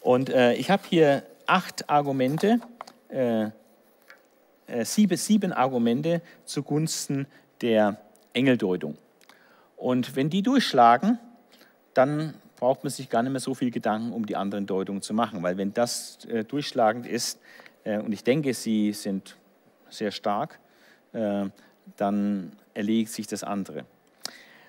[0.00, 2.60] Und äh, ich habe hier acht Argumente,
[3.08, 3.50] äh,
[4.66, 7.26] äh, sieben, sieben Argumente zugunsten
[7.60, 8.00] der
[8.32, 8.96] Engeldeutung.
[9.76, 11.18] Und wenn die durchschlagen,
[11.94, 15.14] dann braucht man sich gar nicht mehr so viel Gedanken um die anderen Deutungen zu
[15.14, 17.40] machen, weil wenn das äh, durchschlagend ist,
[17.84, 19.36] äh, und ich denke, sie sind
[19.88, 20.60] sehr stark,
[21.12, 21.46] äh,
[21.96, 23.86] dann erledigt sich das andere.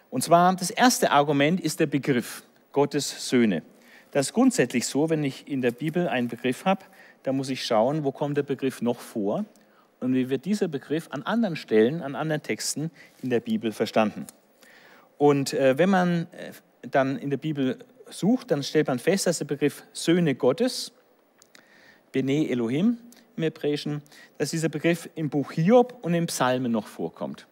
[0.10, 3.62] Und zwar das erste Argument ist der Begriff Gottes Söhne.
[4.12, 6.84] Das ist grundsätzlich so, wenn ich in der Bibel einen Begriff habe,
[7.24, 9.46] dann muss ich schauen, wo kommt der Begriff noch vor
[10.00, 12.90] und wie wird dieser Begriff an anderen Stellen, an anderen Texten
[13.22, 14.26] in der Bibel verstanden.
[15.18, 16.52] Und äh, wenn man äh,
[16.82, 17.80] dann in der Bibel
[18.10, 20.92] sucht, dann stellt man fest, dass der Begriff Söhne Gottes,
[22.12, 22.98] Bene Elohim
[23.38, 24.02] im Hebräischen,
[24.38, 27.48] dass dieser Begriff im Buch Hiob und im Psalmen noch vorkommt.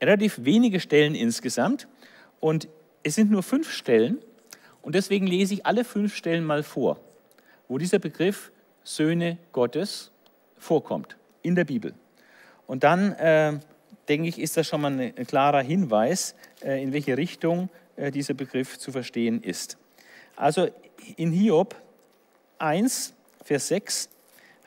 [0.00, 1.88] Relativ wenige Stellen insgesamt
[2.40, 2.68] und
[3.02, 4.18] es sind nur fünf Stellen
[4.82, 7.00] und deswegen lese ich alle fünf Stellen mal vor,
[7.66, 8.52] wo dieser Begriff
[8.84, 10.10] Söhne Gottes
[10.56, 11.94] vorkommt in der Bibel.
[12.66, 13.58] Und dann äh,
[14.08, 17.70] denke ich, ist das schon mal ein, klarer Hinweis, äh, in welche Richtung
[18.12, 19.76] dieser Begriff zu verstehen ist.
[20.36, 20.68] Also
[21.16, 21.74] in Hiob
[22.58, 24.08] 1, Vers 6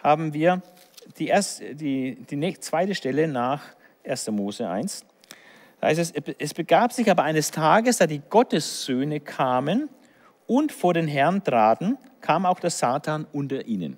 [0.04, 0.62] haben wir
[1.18, 3.64] die, erste, die, die zweite Stelle nach
[4.04, 4.32] 1.
[4.32, 5.06] Mose 1.
[5.80, 9.90] Da heißt es, es begab sich aber eines Tages, da die Gottessöhne kamen
[10.48, 13.98] und vor den Herrn traten, kam auch der Satan unter ihnen.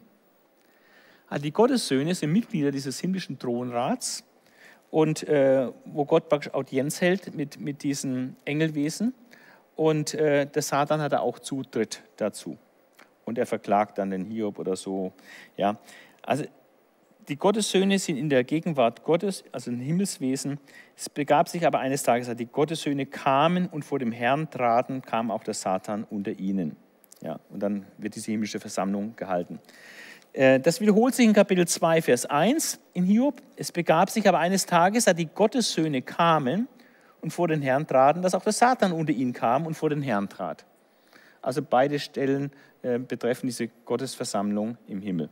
[1.28, 4.24] Also die Gottessöhne sind Mitglieder dieses himmlischen Thronrats
[4.92, 9.14] und äh, wo Gott Audienz hält mit, mit diesen Engelwesen.
[9.76, 12.58] Und äh, der Satan hat auch Zutritt dazu.
[13.26, 15.14] Und er verklagt dann den Hiob oder so.
[15.58, 15.78] Ja.
[16.22, 16.46] Also
[17.30, 20.60] die Gottessöhne sind in der Gegenwart Gottes, also ein Himmelswesen.
[20.98, 25.02] Es begab sich aber eines Tages, als die Gottessöhne kamen und vor dem Herrn traten,
[25.02, 26.76] kam auch der Satan unter ihnen.
[27.22, 29.60] Ja, und dann wird diese himmlische Versammlung gehalten.
[30.34, 33.42] Äh, das wiederholt sich in Kapitel 2, Vers 1 in Hiob.
[33.56, 36.68] Es begab sich aber eines Tages, als die Gottessöhne kamen
[37.24, 40.02] und vor den Herrn traten, dass auch der Satan unter ihn kam und vor den
[40.02, 40.66] Herrn trat.
[41.42, 42.52] Also beide Stellen
[42.82, 45.30] äh, betreffen diese Gottesversammlung im Himmel.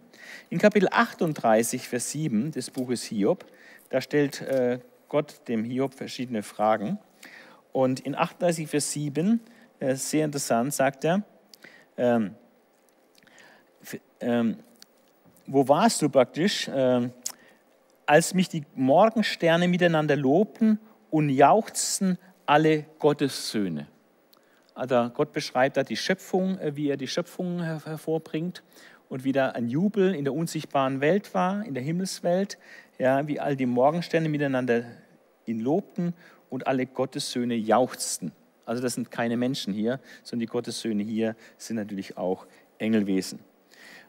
[0.50, 3.46] In Kapitel 38, Vers 7 des Buches Hiob,
[3.90, 4.80] da stellt äh,
[5.10, 6.98] Gott dem Hiob verschiedene Fragen.
[7.74, 9.42] Und in 38, Vers 7,
[9.80, 11.24] äh, sehr interessant, sagt er,
[11.98, 12.36] ähm,
[14.22, 14.58] ähm,
[15.46, 17.12] wo warst du praktisch, ähm,
[18.06, 20.80] als mich die Morgensterne miteinander lobten
[21.12, 23.88] und jauchzten alle Gottes Söhne.
[24.74, 28.64] Also Gott beschreibt da die Schöpfung, äh, wie er die Schöpfung hervorbringt
[29.10, 32.58] und wie da ein Jubel in der unsichtbaren Welt war, in der Himmelswelt,
[32.98, 34.86] ja, wie all die Morgensterne miteinander
[35.46, 36.14] ihn lobten
[36.50, 38.32] und alle Gottes Söhne jauchzten.
[38.66, 42.46] Also das sind keine Menschen hier, sondern die Gottes Söhne hier sind natürlich auch
[42.78, 43.40] Engelwesen.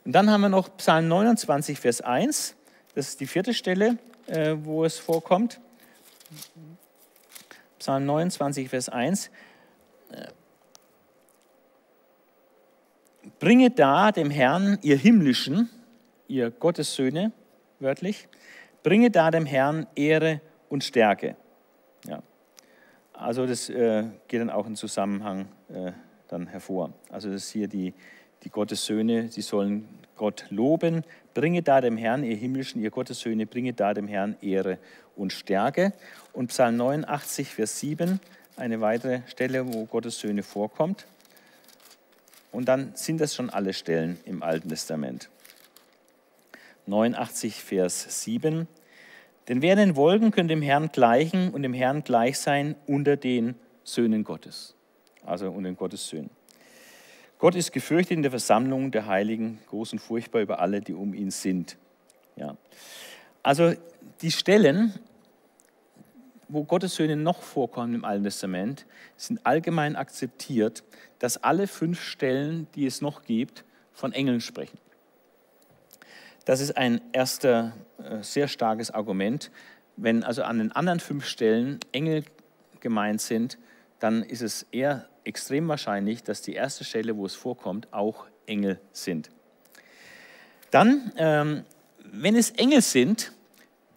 [0.05, 2.55] Und dann haben wir noch Psalm 29, Vers 1.
[2.95, 5.61] Das ist die vierte Stelle, äh, wo es vorkommt.
[7.83, 9.29] Psalm 29, Vers 1.
[13.41, 15.69] Bringe da dem Herrn, ihr himmlischen,
[16.29, 17.33] ihr Gottessöhne,
[17.81, 18.29] wörtlich,
[18.85, 21.35] bringe da dem Herrn Ehre und Stärke.
[22.07, 22.23] Ja.
[23.15, 25.91] Also das äh, geht dann auch im Zusammenhang äh,
[26.29, 26.93] dann hervor.
[27.11, 27.95] Also das ist hier die,
[28.45, 31.03] die Gottessöhne, sie sollen Gott loben.
[31.35, 34.79] Bringe da dem Herrn, ihr himmlischen, ihr Gottessöhne, bringe da dem Herrn Ehre
[35.17, 35.93] und Stärke.
[36.33, 38.21] Und Psalm 89, Vers 7,
[38.57, 41.07] eine weitere Stelle, wo Gottes Söhne vorkommt.
[42.51, 45.31] Und dann sind das schon alle Stellen im Alten Testament.
[46.87, 48.69] 89, Vers 7.
[49.49, 53.55] Denn wer den Wolken könnte dem Herrn gleichen und dem Herrn gleich sein unter den
[53.85, 54.75] Söhnen Gottes.
[55.25, 56.31] Also unter den Gottes Söhnen.
[57.43, 61.13] Gott ist gefürchtet in der Versammlung der Heiligen, groß und furchtbar über alle, die um
[61.13, 61.77] ihn sind.
[62.37, 62.57] Ja.
[63.43, 63.75] Also
[64.21, 64.95] die Stellen,
[66.47, 68.87] wo Gottes Söhne noch vorkommen im Alten Testament,
[69.17, 70.85] sind allgemein akzeptiert,
[71.19, 74.79] dass alle fünf Stellen, die es noch gibt, von Engeln sprechen.
[76.45, 79.51] Das ist ein erster äh, sehr starkes Argument.
[79.97, 82.23] Wenn also an den anderen fünf Stellen Engel
[82.79, 83.59] gemeint sind,
[83.99, 88.81] dann ist es eher extrem wahrscheinlich, dass die erste Stelle, wo es vorkommt, auch Engel
[88.93, 89.31] sind.
[90.71, 91.65] Dann, ähm,
[92.05, 93.33] wenn es Engel sind,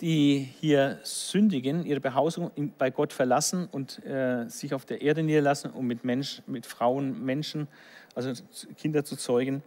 [0.01, 5.71] die hier sündigen, ihre Behausung bei Gott verlassen und äh, sich auf der Erde niederlassen,
[5.71, 7.67] um mit, Mensch, mit Frauen, Menschen
[8.13, 8.33] also
[8.77, 9.61] Kinder zu zeugen.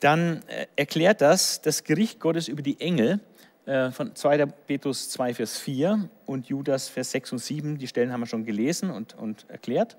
[0.00, 3.20] Dann äh, erklärt das das Gericht Gottes über die Engel
[3.64, 4.46] äh, von 2.
[4.46, 7.78] Petrus 2, Vers 4 und Judas, Vers 6 und 7.
[7.78, 9.96] Die Stellen haben wir schon gelesen und, und erklärt.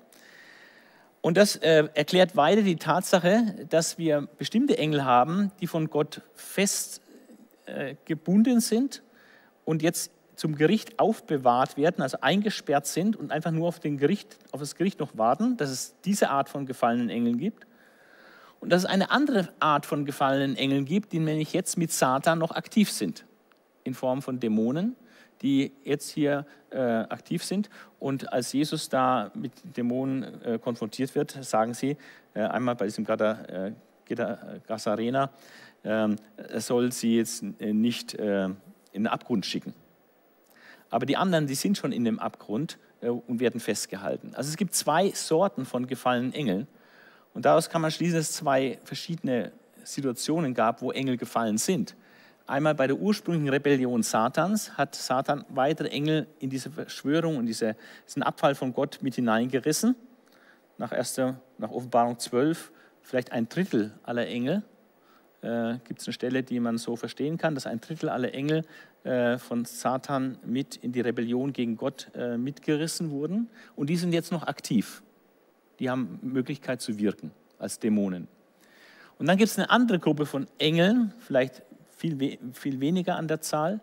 [1.20, 6.22] Und das äh, erklärt weiter die Tatsache, dass wir bestimmte Engel haben, die von Gott
[6.34, 7.02] fest
[7.66, 9.02] äh, gebunden sind
[9.64, 14.38] und jetzt zum Gericht aufbewahrt werden, also eingesperrt sind und einfach nur auf, den Gericht,
[14.52, 17.66] auf das Gericht noch warten, dass es diese Art von gefallenen Engeln gibt.
[18.60, 22.38] Und dass es eine andere Art von gefallenen Engeln gibt, die nämlich jetzt mit Satan
[22.38, 23.24] noch aktiv sind,
[23.84, 24.96] in Form von Dämonen,
[25.42, 27.70] die jetzt hier äh, aktiv sind.
[27.98, 31.96] Und als Jesus da mit Dämonen äh, konfrontiert wird, sagen sie
[32.34, 33.72] äh, einmal bei diesem Gada, äh,
[34.66, 35.30] Gassarena,
[35.84, 38.56] ähm, er soll sie jetzt äh, nicht äh, in
[38.92, 39.74] den Abgrund schicken.
[40.90, 44.34] Aber die anderen, die sind schon in dem Abgrund und werden festgehalten.
[44.34, 46.66] Also es gibt zwei Sorten von gefallenen Engeln.
[47.34, 49.52] Und daraus kann man schließen, dass es zwei verschiedene
[49.84, 51.94] Situationen gab, wo Engel gefallen sind.
[52.48, 57.76] Einmal bei der ursprünglichen Rebellion Satans hat Satan weitere Engel in diese Verschwörung und diese,
[58.06, 59.94] diesen Abfall von Gott mit hineingerissen.
[60.78, 62.72] Nach, erster, nach Offenbarung 12
[63.02, 64.62] vielleicht ein Drittel aller Engel.
[65.42, 68.64] Äh, Gibt es eine Stelle, die man so verstehen kann, dass ein Drittel aller Engel
[69.04, 73.50] äh, von Satan mit in die Rebellion gegen Gott äh, mitgerissen wurden.
[73.76, 75.02] Und die sind jetzt noch aktiv.
[75.80, 78.26] Die haben Möglichkeit zu wirken als Dämonen.
[79.18, 81.62] Und dann gibt es eine andere Gruppe von Engeln, vielleicht
[81.98, 83.80] viel, viel weniger an der Zahl,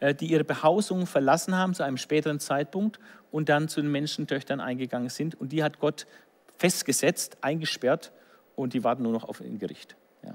[0.00, 2.98] äh, die ihre Behausung verlassen haben zu einem späteren Zeitpunkt
[3.30, 5.40] und dann zu den Menschentöchtern eingegangen sind.
[5.40, 6.06] Und die hat Gott
[6.58, 8.12] festgesetzt, eingesperrt
[8.56, 9.96] und die warten nur noch auf ein Gericht.
[10.24, 10.34] Ja.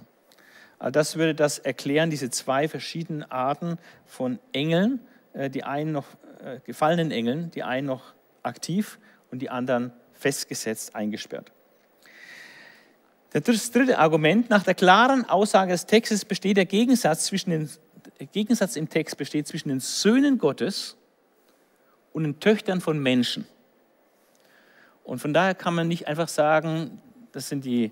[0.79, 4.99] Also das würde das erklären, diese zwei verschiedenen Arten von Engeln,
[5.33, 6.07] äh, die einen noch
[6.43, 8.13] äh, gefallenen Engeln, die einen noch
[8.43, 8.99] aktiv
[9.31, 11.51] und die anderen festgesetzt, eingesperrt.
[13.43, 17.69] Das dritte Argument, nach der klaren Aussage des Textes besteht der Gegensatz, zwischen den,
[18.19, 20.97] der Gegensatz im Text besteht zwischen den Söhnen Gottes
[22.13, 23.45] und den Töchtern von Menschen.
[25.03, 27.91] Und von daher kann man nicht einfach sagen, das sind die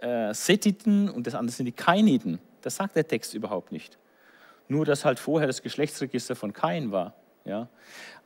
[0.00, 2.38] äh, Sethiten und das andere sind die Kainiten.
[2.62, 3.98] Das sagt der Text überhaupt nicht.
[4.68, 7.14] Nur, dass halt vorher das Geschlechtsregister von Kain war.
[7.44, 7.68] Ja?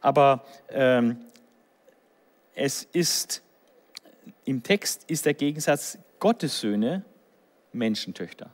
[0.01, 1.19] Aber ähm,
[2.55, 3.43] es ist
[4.47, 7.05] im Text ist der Gegensatz Gottes Söhne
[7.73, 8.51] Menschentöchter.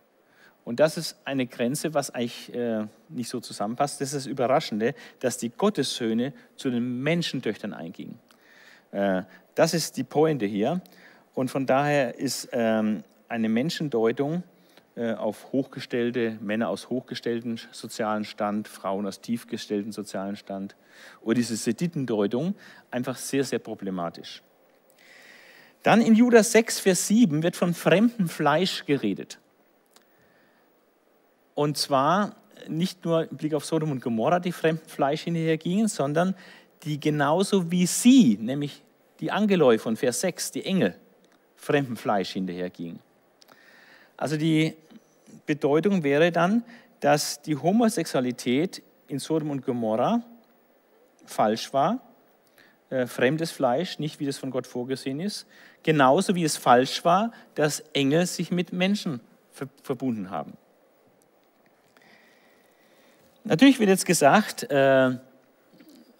[0.64, 4.00] Und das ist eine Grenze, was eigentlich äh, nicht so zusammenpasst.
[4.00, 8.18] Das ist das Überraschende, dass die Gottessöhne zu den Menschentöchtern eingingen.
[8.90, 9.22] Äh,
[9.54, 10.80] das ist die Pointe hier.
[11.34, 14.44] Und von daher ist ähm, eine Menschendeutung
[14.94, 20.74] äh, auf hochgestellte Männer aus hochgestellten sozialen Stand, Frauen aus tiefgestellten sozialen Stand
[21.20, 22.54] oder diese Seditendeutung
[22.90, 24.42] einfach sehr, sehr problematisch.
[25.82, 29.38] Dann in Judas 6, Vers 7 wird von fremdem Fleisch geredet.
[31.54, 32.36] Und zwar
[32.68, 36.34] nicht nur im Blick auf Sodom und Gomorra, die fremden Fleisch hinterhergingen, sondern
[36.84, 38.82] die genauso wie sie, nämlich
[39.20, 40.96] die Angeloi von Vers 6, die Engel,
[41.56, 43.00] fremden Fleisch hinterhergingen.
[44.16, 44.74] Also die
[45.46, 46.64] Bedeutung wäre dann,
[47.00, 50.22] dass die Homosexualität in Sodom und Gomorra
[51.24, 52.00] falsch war
[52.92, 55.46] äh, fremdes Fleisch, nicht wie das von Gott vorgesehen ist.
[55.82, 59.20] Genauso wie es falsch war, dass Engel sich mit Menschen
[59.50, 60.56] ver verbunden haben.
[63.44, 65.18] Natürlich wird jetzt gesagt, äh,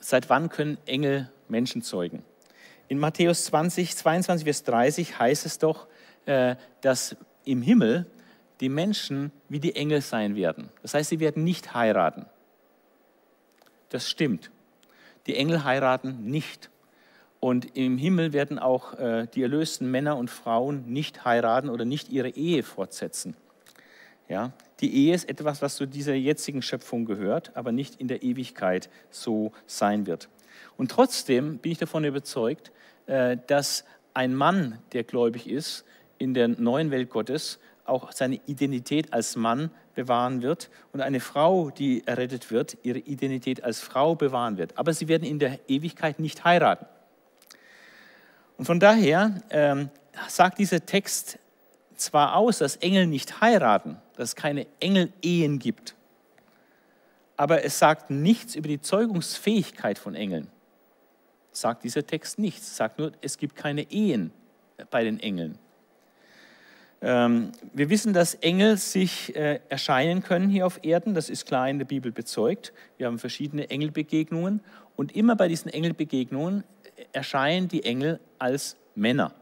[0.00, 2.24] seit wann können Engel Menschen zeugen?
[2.88, 5.86] In Matthäus 20, 22 bis 30 heißt es doch,
[6.26, 8.06] äh, dass im Himmel
[8.60, 10.68] die Menschen wie die Engel sein werden.
[10.82, 12.26] Das heißt, sie werden nicht heiraten.
[13.88, 14.50] Das stimmt.
[15.26, 16.70] Die Engel heiraten nicht.
[17.44, 22.08] Und im Himmel werden auch äh, die erlösten Männer und Frauen nicht heiraten oder nicht
[22.08, 23.34] ihre Ehe fortsetzen.
[24.28, 24.52] Ja?
[24.78, 28.90] Die Ehe ist etwas, was zu dieser jetzigen Schöpfung gehört, aber nicht in der Ewigkeit
[29.10, 30.28] so sein wird.
[30.76, 32.70] Und trotzdem bin ich davon überzeugt,
[33.06, 33.84] äh, dass
[34.14, 35.84] ein Mann, der gläubig ist,
[36.18, 41.70] in der neuen Welt Gottes auch seine Identität als Mann bewahren wird und eine Frau,
[41.70, 44.78] die errettet wird, ihre Identität als Frau bewahren wird.
[44.78, 46.86] Aber sie werden in der Ewigkeit nicht heiraten.
[48.62, 49.90] Und von daher ähm,
[50.28, 51.40] sagt dieser Text
[51.96, 55.96] zwar aus, dass Engel nicht heiraten, dass es keine Engelehen gibt,
[57.36, 60.46] aber es sagt nichts über die Zeugungsfähigkeit von Engeln.
[61.50, 62.76] Sagt dieser Text nichts.
[62.76, 64.30] Sagt nur, es gibt keine Ehen
[64.92, 65.58] bei den Engeln.
[67.00, 71.14] Ähm, wir wissen, dass Engel sich äh, erscheinen können hier auf Erden.
[71.14, 72.72] Das ist klar in der Bibel bezeugt.
[72.96, 74.60] Wir haben verschiedene Engelbegegnungen.
[74.94, 76.62] Und immer bei diesen Engelbegegnungen
[77.12, 79.32] erscheinen die Engel als Männer.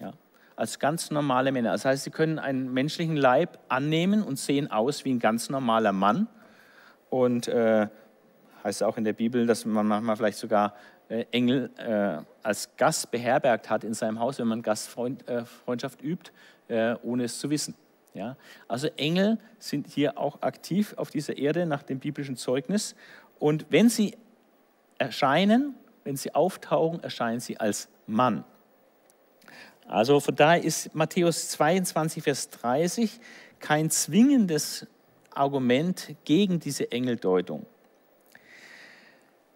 [0.00, 0.12] Ja?
[0.56, 1.72] als ganz normale Männer.
[1.72, 5.92] Das heißt, sie können einen menschlichen Leib annehmen und sehen aus wie ein ganz normaler
[5.92, 6.28] Mann.
[7.10, 7.88] Und äh,
[8.62, 10.74] heißt auch in der Bibel, dass man manchmal vielleicht sogar
[11.08, 16.32] äh, Engel äh, als Gast beherbergt hat in seinem Haus, wenn man Gastfreundschaft äh, übt,
[16.68, 17.74] äh, ohne es zu wissen.
[18.14, 18.36] Ja?
[18.68, 22.94] Also Engel sind hier auch aktiv auf dieser Erde nach dem biblischen Zeugnis.
[23.38, 24.16] Und wenn sie
[24.98, 25.74] erscheinen,
[26.04, 28.44] wenn sie auftauchen, erscheinen sie als Mann.
[29.86, 33.20] Also von daher ist Matthäus 22, Vers 30
[33.58, 34.86] kein zwingendes
[35.30, 37.66] Argument gegen diese Engeldeutung.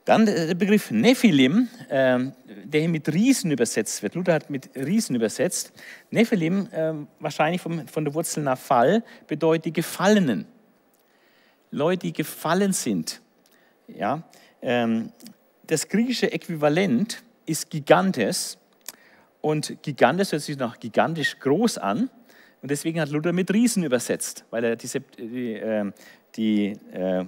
[0.05, 2.33] Dann der Begriff Nephilim, ähm,
[2.65, 4.15] der hier mit Riesen übersetzt wird.
[4.15, 5.73] Luther hat mit Riesen übersetzt.
[6.11, 10.47] Nephilim, ähm, wahrscheinlich von der Wurzel nach Fall, bedeutet die Gefallenen.
[11.71, 13.21] Leute, die gefallen sind.
[13.87, 14.23] Ja,
[14.63, 15.13] ähm,
[15.69, 18.59] das griechische Äquivalent ist Gigantes.
[19.41, 22.11] Und Gigantes hört sich nach gigantisch groß an.
[22.61, 24.89] Und deswegen hat Luther mit Riesen übersetzt, weil er die,
[25.19, 25.93] die,
[26.35, 27.25] die äh,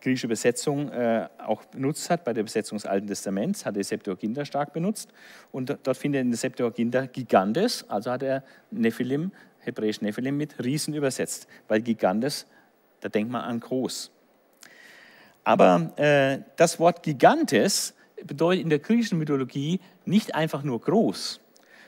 [0.00, 4.44] griechische Übersetzung äh, auch benutzt hat, bei der Übersetzung des Alten Testaments, hat er Septuaginta
[4.44, 5.10] stark benutzt.
[5.52, 10.62] Und dort findet er in der Septuaginta Gigantes, also hat er Nephilim, hebräisch Nephilim, mit
[10.62, 12.46] Riesen übersetzt, weil Gigantes,
[13.00, 14.10] da denkt man an groß.
[15.44, 21.40] Aber äh, das Wort Gigantes bedeutet in der griechischen Mythologie nicht einfach nur groß,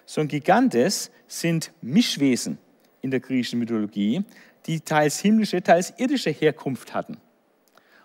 [0.07, 2.59] sondern Gigantes sind Mischwesen
[3.01, 4.25] in der griechischen Mythologie,
[4.67, 7.19] die teils himmlische, teils irdische Herkunft hatten.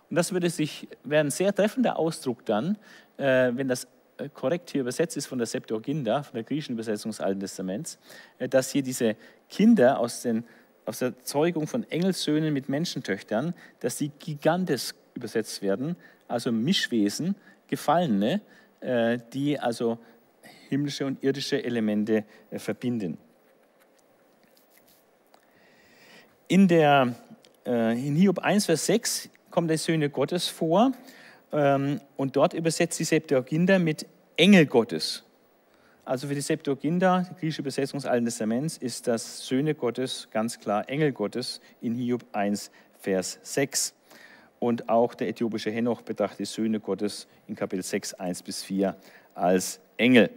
[0.10, 2.78] Und das würde sich, wäre ein sehr treffender Ausdruck dann,
[3.18, 3.88] äh, wenn das
[4.18, 8.00] äh, korrekt hier übersetzt ist von der Septuaginta, von der griechischen Übersetzung des Alten Testaments,
[8.40, 9.16] äh, dass hier diese
[9.50, 10.44] Kinder aus, den,
[10.86, 15.96] aus der Zeugung von Engelssöhnen mit Menschentöchtern, dass die Gigantes übersetzt werden,
[16.28, 17.36] also Mischwesen,
[17.68, 18.42] Gefallene,
[18.82, 20.00] äh, die also
[20.70, 23.18] himmlische und irdische Elemente äh, verbinden.
[26.48, 27.16] In, der,
[27.66, 30.94] äh, in Hiob 1, Vers 6 kommen die Söhne Gottes vor
[31.52, 34.06] ähm, und dort übersetzt die Septuaginta mit
[34.36, 35.24] Engel Gottes.
[36.06, 40.60] Also für die Septuaginta, die griechische Übersetzung des Alten Testaments, ist das Söhne Gottes ganz
[40.60, 43.94] klar Engel Gottes in Hiob 1, Vers 6.
[44.60, 48.96] Und auch der äthiopische Henoch betrachtet die Söhne Gottes in Kapitel 6, 1 bis 4
[49.34, 50.30] als Engel.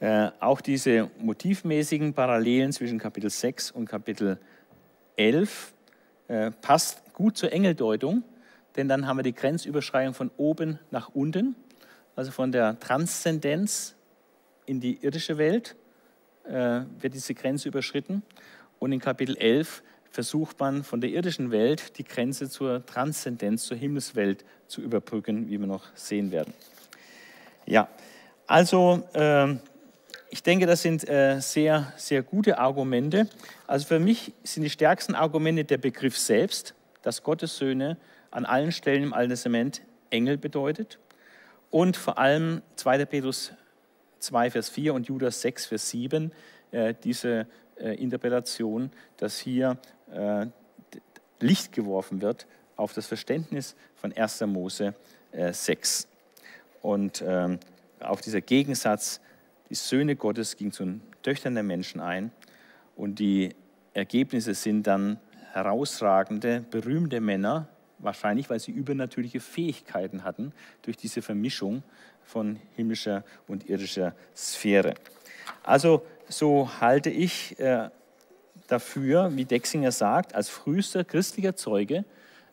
[0.00, 4.38] Äh, auch diese motivmäßigen Parallelen zwischen Kapitel 6 und Kapitel
[5.16, 5.74] 11
[6.28, 8.22] äh, passt gut zur Engeldeutung,
[8.76, 11.54] denn dann haben wir die Grenzüberschreitung von oben nach unten,
[12.16, 13.94] also von der Transzendenz
[14.64, 15.76] in die irdische Welt
[16.44, 18.22] äh, wird diese Grenze überschritten.
[18.78, 23.76] Und in Kapitel 11 versucht man von der irdischen Welt die Grenze zur Transzendenz, zur
[23.76, 26.52] Himmelswelt zu überbrücken, wie wir noch sehen werden.
[27.66, 27.88] Ja,
[28.46, 29.54] also äh,
[30.30, 33.28] ich denke, das sind äh, sehr, sehr gute Argumente.
[33.66, 37.96] Also für mich sind die stärksten Argumente der Begriff selbst, dass Gottes Söhne
[38.30, 40.98] an allen Stellen im Alten Testament Engel bedeutet
[41.70, 43.04] und vor allem 2.
[43.06, 43.52] Petrus
[44.18, 46.32] 2, Vers 4 und Judas 6, Vers 7,
[46.72, 47.46] äh, diese
[47.76, 49.78] äh, Interpretation, dass hier
[50.12, 50.46] äh,
[51.40, 52.46] Licht geworfen wird
[52.76, 54.42] auf das Verständnis von 1.
[54.42, 54.94] Mose
[55.32, 56.04] 6.
[56.04, 56.06] Äh,
[56.82, 57.58] und ähm,
[58.00, 59.20] auch dieser Gegensatz
[59.68, 62.32] die Söhne Gottes gingen zu den Töchtern der Menschen ein
[62.96, 63.54] und die
[63.94, 65.18] Ergebnisse sind dann
[65.52, 70.52] herausragende, berühmte Männer, wahrscheinlich weil sie übernatürliche Fähigkeiten hatten
[70.82, 71.82] durch diese Vermischung
[72.22, 74.94] von himmlischer und irdischer Sphäre.
[75.62, 77.90] Also so halte ich äh,
[78.72, 82.04] dafür, wie Dexinger sagt, als frühester christlicher Zeuge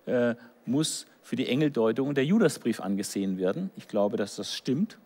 [0.06, 3.70] äh, muss für die Engeldeutung der Judasbrief angesehen werden.
[3.76, 4.98] Ich glaube, dass das stimmt.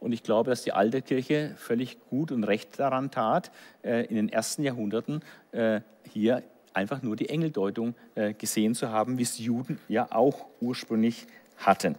[0.00, 3.50] Und ich glaube, dass die alte Kirche völlig gut und recht daran tat,
[3.82, 5.80] äh, in den ersten Jahrhunderten äh,
[6.10, 6.42] hier
[6.72, 11.96] einfach nur die Engeldeutung äh, gesehen zu haben, wie es Juden ja auch ursprünglich hatten.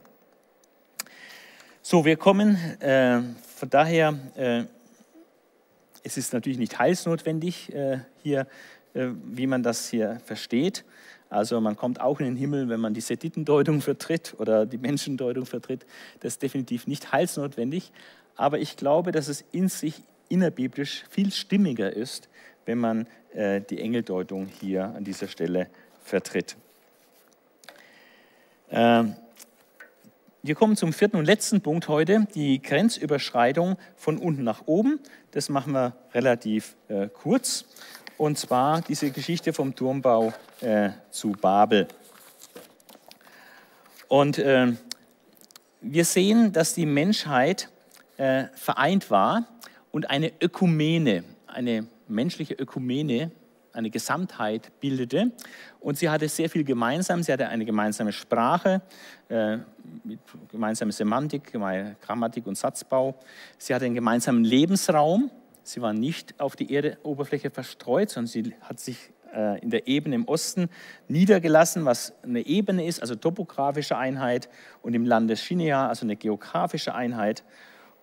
[1.82, 2.58] So, wir kommen
[3.56, 4.14] von daher,
[6.04, 7.72] es ist natürlich nicht heilsnotwendig
[8.24, 8.48] hier,
[8.94, 10.84] wie man das hier versteht.
[11.30, 15.46] Also man kommt auch in den Himmel, wenn man die Seditendeutung vertritt oder die Menschendeutung
[15.46, 15.86] vertritt.
[16.22, 17.92] Das ist definitiv nicht heilsnotwendig.
[18.36, 22.30] Aber ich glaube, dass es in sich innerbiblisch viel stimmiger ist,
[22.66, 25.68] wenn man äh, die Engeldeutung hier an dieser Stelle
[26.04, 26.56] vertritt.
[28.72, 29.16] Ähm,
[30.42, 35.00] wir kommen zum vierten und letzten Punkt heute, die Grenzüberschreitung von unten nach oben.
[35.32, 37.66] Das machen wir relativ äh, kurz
[38.18, 41.90] und zwar diese Geschichte vom Turmbau äh, zu Babel.
[44.08, 44.74] Und äh,
[45.82, 47.70] wir sehen, dass die Menschheit
[48.18, 49.46] äh, vereint war
[49.92, 53.32] und eine Ökumene, eine menschliche Ökumene,
[53.80, 55.32] eine Gesamtheit bildete.
[55.80, 57.24] Und sie hatte sehr viel gemeinsam.
[57.24, 58.82] Sie hatte eine gemeinsame Sprache,
[59.30, 59.58] äh,
[60.52, 63.16] gemeinsame Semantik, Grammatik und Satzbau.
[63.58, 65.32] Sie hatte einen gemeinsamen Lebensraum.
[65.64, 70.16] Sie war nicht auf die Erdoberfläche verstreut, sondern sie hat sich äh, in der Ebene
[70.16, 70.70] im Osten
[71.08, 74.50] niedergelassen, was eine Ebene ist, also topografische Einheit,
[74.82, 77.44] und im Land des Shinea, also eine geografische Einheit.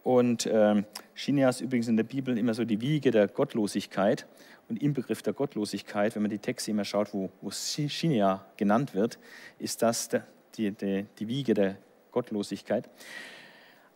[0.05, 4.27] Und äh, Shinea ist übrigens in der Bibel immer so die Wiege der Gottlosigkeit
[4.69, 6.15] und Inbegriff der Gottlosigkeit.
[6.15, 9.19] Wenn man die Texte immer schaut, wo, wo Shinea genannt wird,
[9.59, 10.09] ist das
[10.57, 11.77] die, die, die, Wiege der
[12.11, 12.89] Gottlosigkeit.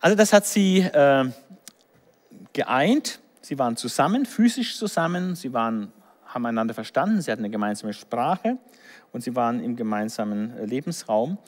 [0.00, 1.30] Also das hat sie äh,
[2.52, 3.20] geeint.
[3.40, 5.34] Sie waren zusammen, physisch zusammen.
[5.34, 5.92] Sie waren
[6.34, 8.58] haben einander verstanden, sie hatten eine gemeinsame Sprache
[9.12, 11.38] und sie waren im gemeinsamen äh, Lebensraum.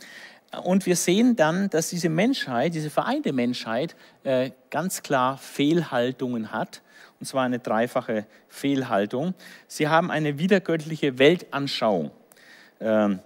[0.64, 6.82] Und wir sehen dann, dass diese Menschheit, diese vereinte Menschheit, äh, ganz klar Fehlhaltungen hat.
[7.22, 9.34] Und zwar eine dreifache Fehlhaltung.
[9.68, 12.10] Sie haben eine wiedergöttliche Weltanschauung.
[12.80, 13.20] Ähm,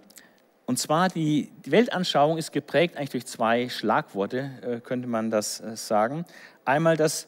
[0.66, 5.62] und zwar die, die Weltanschauung ist geprägt eigentlich durch zwei Schlagworte, äh, könnte man das
[5.76, 6.26] sagen.
[6.66, 7.26] Einmal das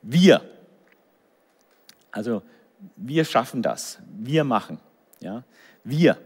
[0.00, 0.40] Wir.
[2.12, 2.40] Also
[2.96, 4.80] wir schaffen das, wir machen.
[5.20, 5.44] Ja?
[5.84, 6.16] Wir.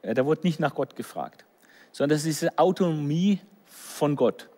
[0.00, 1.44] Äh, da wurde nicht nach Gott gefragt,
[1.90, 4.48] sondern das ist diese Autonomie von Gott.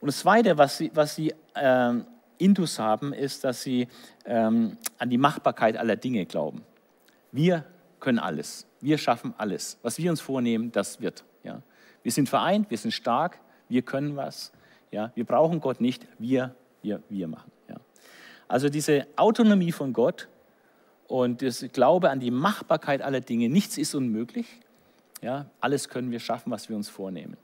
[0.00, 2.06] Und das Zweite, was sie, was sie ähm,
[2.38, 3.88] Indus haben, ist, dass sie
[4.24, 6.62] ähm, an die Machbarkeit aller Dinge glauben.
[7.32, 7.64] Wir
[8.00, 9.78] können alles, wir schaffen alles.
[9.82, 11.24] Was wir uns vornehmen, das wird.
[11.42, 11.62] Ja?
[12.02, 14.52] Wir sind vereint, wir sind stark, wir können was.
[14.90, 15.10] Ja?
[15.14, 17.50] Wir brauchen Gott nicht, wir, wir, wir machen.
[17.68, 17.76] Ja?
[18.48, 20.28] Also diese Autonomie von Gott
[21.08, 23.48] und das Glaube an die Machbarkeit aller Dinge.
[23.48, 24.46] Nichts ist unmöglich.
[25.22, 27.36] Ja, alles können wir schaffen, was wir uns vornehmen.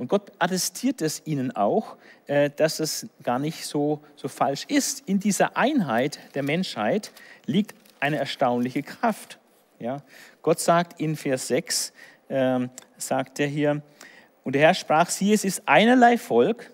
[0.00, 5.06] Und Gott attestiert es ihnen auch, äh, dass es gar nicht so, so falsch ist.
[5.06, 7.12] In dieser Einheit der Menschheit
[7.44, 9.38] liegt eine erstaunliche Kraft.
[9.78, 9.98] Ja,
[10.40, 11.92] Gott sagt in Vers 6,
[12.28, 12.60] äh,
[12.96, 13.82] sagt er hier,
[14.42, 16.70] und der Herr sprach, siehe, es ist einerlei Volk,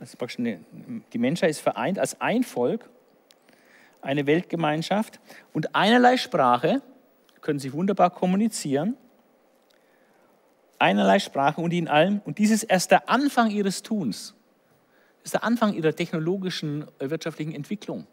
[0.00, 2.88] also die Menschheit ist vereint als ein Volk
[4.00, 5.20] eine Weltgemeinschaft
[5.52, 6.80] und einerlei Sprache,
[7.42, 8.96] können sie wunderbar kommunizieren,
[10.82, 12.20] einerlei Sprache und in allem.
[12.24, 14.34] Und dies ist erst der Anfang ihres Tuns.
[15.24, 18.06] Ist der Anfang ihrer technologischen, äh, wirtschaftlichen Entwicklung.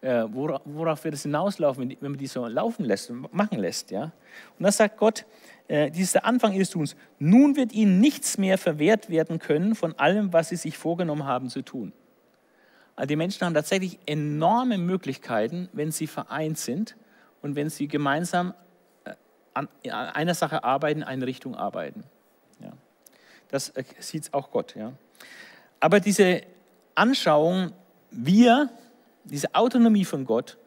[0.00, 3.92] Äh, worauf wird es hinauslaufen, wenn man die so laufen lässt und machen lässt.
[3.92, 4.10] Ja?
[4.58, 5.24] Und das sagt Gott,
[5.68, 6.96] äh, dies ist der Anfang ihres Tuns.
[7.20, 11.48] Nun wird ihnen nichts mehr verwehrt werden können von allem, was sie sich vorgenommen haben
[11.48, 11.92] zu tun.
[12.96, 16.96] Also die Menschen haben tatsächlich enorme Möglichkeiten, wenn sie vereint sind
[17.40, 18.54] und wenn sie gemeinsam
[19.54, 22.04] an einer Sache arbeiten, in eine Richtung arbeiten.
[22.60, 22.72] Ja.
[23.48, 24.74] Das äh, sieht auch Gott.
[24.74, 24.92] Ja.
[25.80, 26.42] Aber diese
[26.94, 27.72] Anschauung,
[28.10, 28.70] wir,
[29.24, 30.58] diese Autonomie von Gott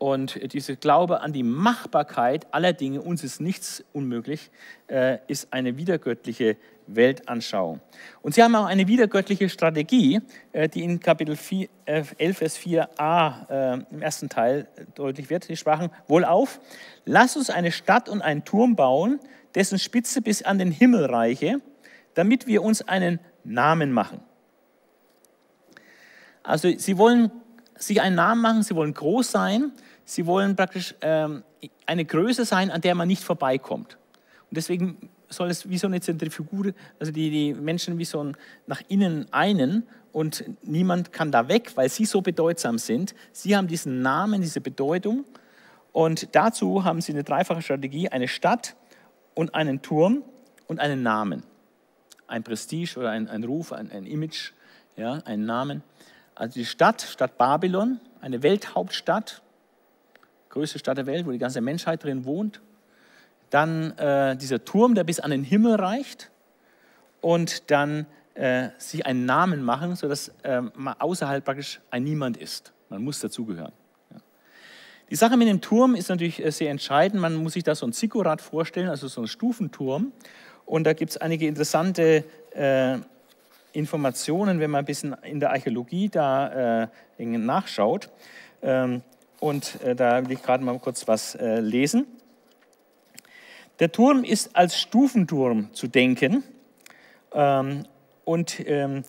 [0.00, 4.50] und dieser Glaube an die Machbarkeit aller Dinge, uns ist nichts unmöglich,
[4.86, 7.80] äh, ist eine wiedergöttliche Weltanschauung.
[8.22, 10.22] Und sie haben auch eine wiedergöttliche Strategie,
[10.52, 15.44] äh, die in Kapitel 4, 11, äh, Vers 4a äh, im ersten Teil deutlich wird.
[15.44, 16.60] Sie sprachen, wohl auf,
[17.04, 19.20] lass uns eine Stadt und einen Turm bauen,
[19.54, 21.60] dessen Spitze bis an den Himmel reiche,
[22.14, 24.22] damit wir uns einen Namen machen.
[26.42, 27.30] Also sie wollen
[27.82, 29.72] sich einen Namen machen, sie wollen groß sein,
[30.10, 31.44] sie wollen praktisch ähm,
[31.86, 33.96] eine Größe sein, an der man nicht vorbeikommt.
[34.50, 38.36] Und deswegen soll es wie so eine Zentrifuge, also die, die Menschen wie so ein,
[38.66, 43.14] nach innen einen und niemand kann da weg, weil sie so bedeutsam sind.
[43.32, 45.24] Sie haben diesen Namen, diese Bedeutung
[45.92, 48.74] und dazu haben sie eine dreifache Strategie, eine Stadt
[49.34, 50.24] und einen Turm
[50.66, 51.44] und einen Namen.
[52.26, 54.52] Ein Prestige oder ein, ein Ruf, ein, ein Image,
[54.96, 55.82] ja, einen Namen.
[56.34, 59.42] Also die Stadt, Stadt Babylon, eine Welthauptstadt,
[60.50, 62.60] größte Stadt der Welt, wo die ganze Menschheit drin wohnt.
[63.48, 66.30] Dann äh, dieser Turm, der bis an den Himmel reicht.
[67.20, 72.72] Und dann äh, sich einen Namen machen, sodass äh, man außerhalb praktisch ein Niemand ist.
[72.88, 73.72] Man muss dazugehören.
[74.10, 74.20] Ja.
[75.10, 77.20] Die Sache mit dem Turm ist natürlich äh, sehr entscheidend.
[77.20, 80.12] Man muss sich da so ein Zikkurat vorstellen, also so ein Stufenturm.
[80.64, 82.24] Und da gibt es einige interessante
[82.54, 82.98] äh,
[83.72, 88.10] Informationen, wenn man ein bisschen in der Archäologie da äh, nachschaut.
[88.62, 89.02] Ähm,
[89.40, 92.06] und äh, da will ich gerade mal kurz was äh, lesen.
[93.80, 96.44] Der Turm ist als Stufenturm zu denken.
[97.32, 97.84] Ähm,
[98.24, 99.02] und ähm,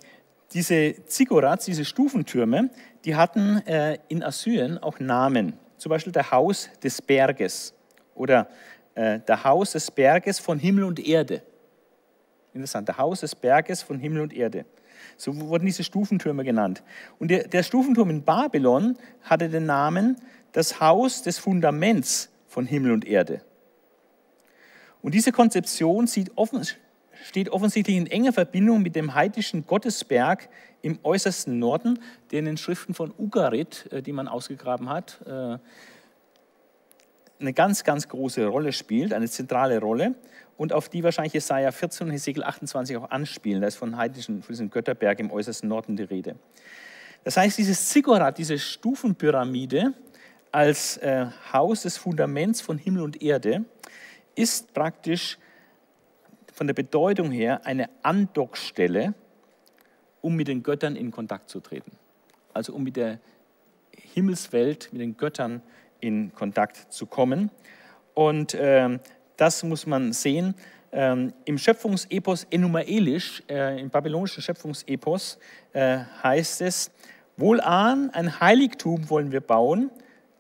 [0.54, 2.70] diese Ziggurats, diese Stufentürme,
[3.04, 5.54] die hatten äh, in Assyrien auch Namen.
[5.78, 7.74] Zum Beispiel der Haus des Berges
[8.16, 8.48] oder
[8.96, 11.44] äh, der Haus des Berges von Himmel und Erde.
[12.54, 14.66] Interessant, der Haus des Berges von Himmel und Erde.
[15.22, 16.82] So wurden diese Stufentürme genannt.
[17.20, 20.16] Und der, der Stufenturm in Babylon hatte den Namen
[20.52, 23.44] das Haus des Fundaments von Himmel und Erde.
[25.04, 26.66] Und diese Konzeption offen,
[27.24, 30.50] steht offensichtlich in enger Verbindung mit dem heidnischen Gottesberg
[30.82, 32.00] im äußersten Norden,
[32.32, 35.60] der in den Schriften von Ugarit, äh, die man ausgegraben hat, äh,
[37.42, 40.16] eine ganz, ganz große Rolle spielt, eine zentrale Rolle
[40.58, 43.62] und auf die wahrscheinlich Jesaja 14 und Hesekiel 28 auch anspielen.
[43.62, 46.36] Da ist von heidnischen, von diesem Götterberg im äußersten Norden die Rede.
[47.24, 49.94] Das heißt, dieses Ziggurat, diese Stufenpyramide
[50.52, 53.66] als äh, Haus des Fundaments von Himmel und Erde,
[54.36, 55.38] ist praktisch
[56.54, 59.14] von der Bedeutung her eine Andockstelle,
[60.22, 61.92] um mit den Göttern in Kontakt zu treten.
[62.54, 63.20] Also um mit der
[64.14, 65.62] Himmelswelt, mit den Göttern
[66.02, 67.50] in Kontakt zu kommen.
[68.14, 69.00] Und äh,
[69.38, 70.56] das muss man sehen.
[70.92, 75.40] Ähm, Im Schöpfungsepos Enumaelisch, äh, im babylonischen Schöpfungsepos,
[75.72, 76.92] äh, heißt es,
[77.38, 79.90] Wohlan, ein Heiligtum wollen wir bauen,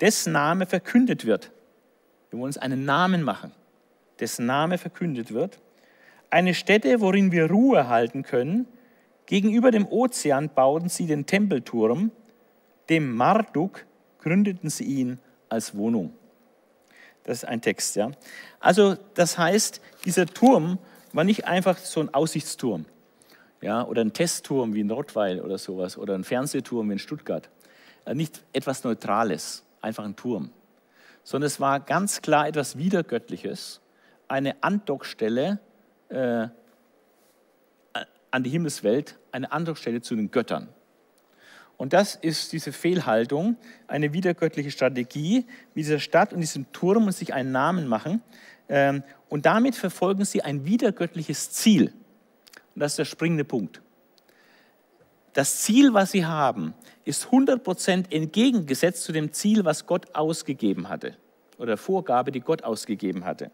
[0.02, 1.52] dessen Name verkündet wird.
[2.30, 3.54] Wir wollen uns einen Namen machen,
[4.20, 5.60] dessen Name verkündet wird.
[6.30, 8.68] Eine Stätte, worin wir Ruhe halten können.
[9.26, 12.12] Gegenüber dem Ozean bauten sie den Tempelturm,
[12.90, 13.86] dem Marduk
[14.20, 15.20] gründeten sie ihn
[15.52, 16.14] als Wohnung.
[17.24, 18.12] Das ist ein Text, ja.
[18.60, 20.80] Also das heißt, dieser Turm
[21.14, 22.86] war nicht einfach so ein Aussichtsturm,
[23.62, 27.50] ja, oder ein Testturm wie in Rottweil oder sowas, oder ein Fernsehturm wie in Stuttgart.
[28.06, 30.52] Äh, nicht etwas Neutrales, einfach ein Turm,
[31.24, 33.82] sondern es war ganz klar etwas Wiedergöttliches,
[34.28, 35.60] eine Andockstelle
[36.10, 36.48] äh,
[38.32, 40.70] an die Himmelswelt, eine Andockstelle zu den Göttern.
[41.82, 47.12] Und das ist diese Fehlhaltung, eine wiedergöttliche Strategie mit dieser Stadt und diesem Turm und
[47.12, 48.22] sich einen Namen machen.
[48.70, 51.92] Ähm, und damit verfolgen sie ein wiedergöttliches Ziel.
[52.76, 53.82] Und das ist der springende Punkt.
[55.34, 61.18] Das Ziel, was sie haben, ist 100% entgegengesetzt zu dem Ziel, was Gott ausgegeben hatte
[61.58, 63.50] oder Vorgabe, die Gott ausgegeben hatte.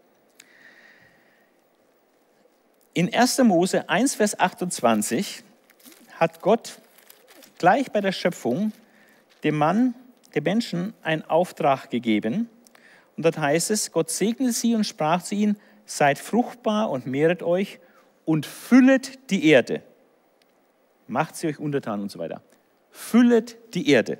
[2.92, 3.38] In 1.
[3.38, 5.44] Mose 1, Vers 28
[6.18, 6.82] hat Gott
[7.58, 8.72] gleich bei der Schöpfung
[9.44, 9.94] dem Mann,
[10.34, 12.48] dem Menschen einen Auftrag gegeben.
[13.16, 17.42] Und dort heißt es, Gott segnete sie und sprach zu ihnen, seid fruchtbar und mehret
[17.42, 17.80] euch
[18.24, 19.82] und füllet die Erde.
[21.06, 22.42] Macht sie euch untertan und so weiter.
[22.90, 24.18] Füllet die Erde.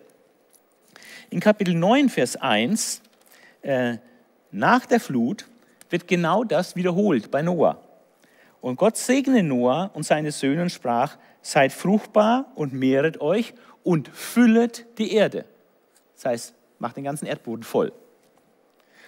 [1.31, 3.03] In Kapitel 9, Vers 1,
[3.63, 3.99] äh,
[4.51, 5.47] nach der Flut,
[5.91, 7.83] wird genau das wiederholt bei Noah.
[8.61, 11.19] Und Gott segne Noah und seine Söhne und sprach,
[11.49, 15.47] seid fruchtbar und mehret euch und füllet die Erde.
[16.15, 17.91] Das heißt, macht den ganzen Erdboden voll.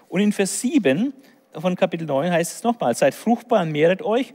[0.09, 1.13] Und in Vers 7
[1.53, 4.33] von Kapitel 9 heißt es nochmal, seid fruchtbar und mehret euch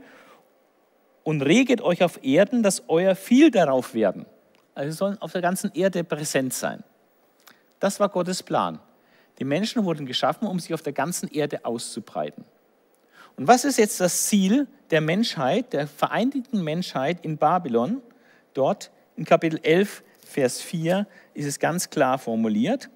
[1.24, 4.24] und reget euch auf Erden, dass euer viel darauf werden.
[4.76, 6.84] Also sie sollen auf der ganzen Erde präsent sein.
[7.80, 8.78] Das war Gottes Plan.
[9.40, 12.44] Die Menschen wurden geschaffen, um sich auf der ganzen Erde auszubreiten.
[13.36, 18.02] Und was ist jetzt das Ziel der Menschheit, der vereinigten Menschheit in Babylon?
[18.54, 22.90] Dort in Kapitel 11, Vers 4 ist es ganz klar formuliert.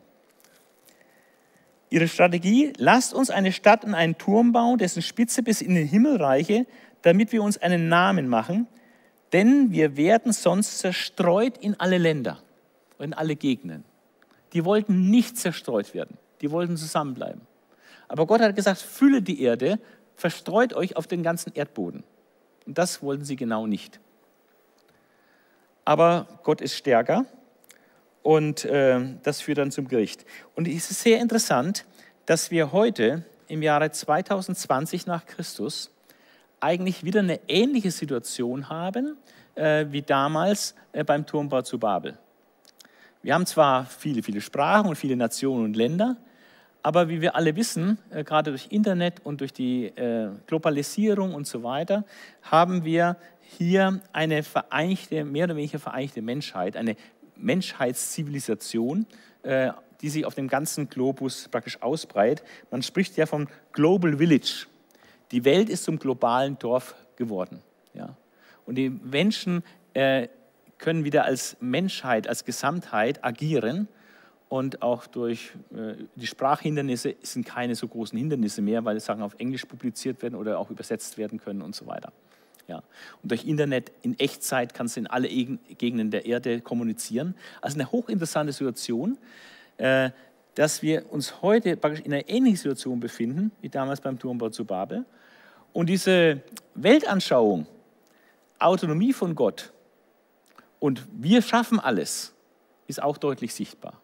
[1.91, 5.89] Ihre Strategie, lasst uns eine Stadt und einen Turm bauen, dessen Spitze bis in den
[5.89, 6.67] Himmel reiche,
[7.03, 8.69] damit wir uns einen Namen machen,
[9.33, 12.39] denn wir werden sonst zerstreut in alle Länder,
[12.99, 13.85] in alle Gegenden.
[14.53, 17.43] Die wollten nicht zerstreut werden, die wollten zusammenbleiben.
[18.09, 19.79] Aber Gott hat gesagt, fülle die Erde,
[20.21, 22.05] verstreut euch auf den ganzen Erdboden.
[22.67, 24.01] Und das wollten sie genau nicht.
[25.85, 27.25] Aber Gott ist stärker
[28.23, 30.25] und äh, das führt dann zum Gericht.
[30.55, 31.87] Und es ist sehr interessant,
[32.27, 35.91] dass wir heute im Jahre 2020 nach Christus
[36.61, 39.17] eigentlich wieder eine ähnliche Situation haben
[39.55, 42.19] äh, wie damals äh, beim Turmbau zu Babel.
[43.23, 46.17] Wir haben zwar viele, viele Sprachen und viele Nationen und Länder,
[46.83, 51.47] aber wie wir alle wissen, äh, gerade durch Internet und durch die äh, Globalisierung und
[51.47, 52.05] so weiter,
[52.43, 56.97] haben wir hier eine vereinigte, mehr oder weniger vereinigte Menschheit, eine
[57.37, 59.07] Menschheitszivilisation,
[59.43, 62.47] äh, die sich auf dem ganzen Globus praktisch ausbreitet.
[62.71, 64.67] Man spricht ja vom Global Village.
[65.31, 67.63] Die Welt ist zum globalen Dorf geworden.
[67.93, 68.17] Ja?
[68.65, 69.63] Und die Menschen
[69.93, 73.89] können wieder als Menschheit, als Gesamtheit agieren
[74.51, 79.37] und auch durch äh, die Sprachhindernisse sind keine so großen Hindernisse mehr, weil Sachen auf
[79.39, 82.13] Englisch publiziert werden oder auch übersetzt werden können und so weiter.
[82.67, 82.83] Ja.
[83.23, 87.37] Und durch Internet in Echtzeit kannst du in alle Gegenden der Erde kommunizieren.
[87.61, 89.19] Also eine hochinteressante Situation,
[89.77, 90.11] äh,
[90.57, 94.65] dass wir uns heute praktisch in einer ähnlichen Situation befinden wie damals beim Turmbau zu
[94.65, 95.05] Babel.
[95.73, 96.43] Und diese
[96.75, 97.69] Weltanschauung,
[98.59, 99.73] Autonomie von Gott
[100.81, 102.35] und wir schaffen alles,
[102.89, 104.01] ist auch deutlich sichtbar.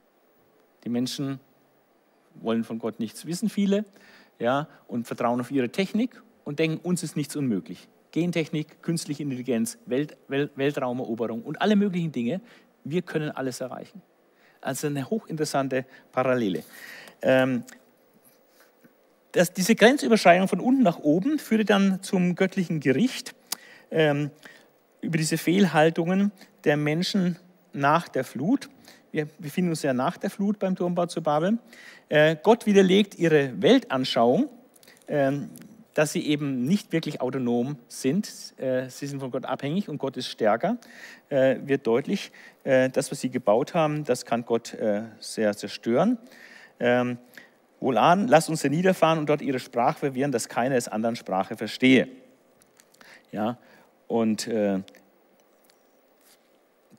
[0.86, 1.40] Die Menschen
[2.36, 3.84] wollen von Gott nichts wissen, viele,
[4.38, 7.88] ja, und vertrauen auf ihre Technik und denken, uns ist nichts unmöglich.
[8.12, 12.40] Gentechnik, künstliche Intelligenz, Welt, Welt, Weltraumeroberung und alle möglichen Dinge,
[12.84, 14.00] wir können alles erreichen.
[14.60, 16.62] Also eine hochinteressante Parallele.
[17.20, 17.64] Ähm,
[19.32, 23.34] das, diese Grenzüberschreitung von unten nach oben führte dann zum göttlichen Gericht
[23.90, 24.30] ähm,
[25.00, 26.30] über diese Fehlhaltungen
[26.62, 27.38] der Menschen
[27.72, 28.70] nach der Flut.
[29.16, 31.56] Wir befinden uns ja nach der Flut beim Turmbau zu Babel.
[32.10, 34.50] Äh, Gott widerlegt ihre Weltanschauung,
[35.06, 35.32] äh,
[35.94, 38.30] dass sie eben nicht wirklich autonom sind.
[38.58, 40.76] Äh, sie sind von Gott abhängig und Gott ist stärker.
[41.30, 42.30] Äh, wird deutlich,
[42.64, 46.18] äh, das, was sie gebaut haben, das kann Gott äh, sehr zerstören.
[46.78, 47.16] Ähm,
[47.80, 52.06] Wohlan, lasst uns niederfahren und dort ihre Sprache verwirren, dass keiner des anderen Sprache verstehe.
[53.32, 53.56] Ja,
[54.08, 54.46] und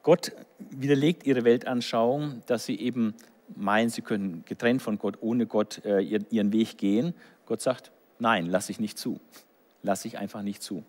[0.08, 0.32] Gott
[0.70, 3.14] widerlegt ihre Weltanschauung, dass sie eben
[3.58, 7.14] meinen, sie können getrennt von Gott, ohne Gott äh, ihren Weg gehen.
[7.46, 9.20] Gott sagt, nein, lasse ich nicht zu.
[9.84, 10.86] Lasse ich einfach nicht zu.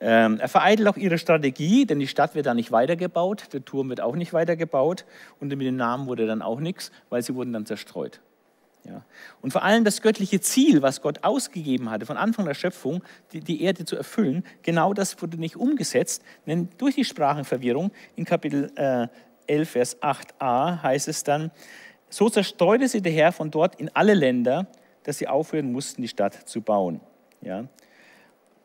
[0.00, 3.88] Ähm, er vereitelt auch ihre Strategie, denn die Stadt wird da nicht weitergebaut, der Turm
[3.88, 5.04] wird auch nicht weitergebaut
[5.38, 8.20] und mit den Namen wurde dann auch nichts, weil sie wurden dann zerstreut.
[8.84, 9.02] Ja.
[9.40, 13.02] Und vor allem das göttliche Ziel, was Gott ausgegeben hatte, von Anfang der Schöpfung,
[13.32, 18.24] die, die Erde zu erfüllen, genau das wurde nicht umgesetzt, denn durch die Sprachenverwirrung in
[18.24, 19.08] Kapitel äh,
[19.46, 21.50] 11, Vers 8a heißt es dann,
[22.08, 24.66] so zerstreute sie der Herr von dort in alle Länder,
[25.02, 27.00] dass sie aufhören mussten, die Stadt zu bauen.
[27.40, 27.64] Ja.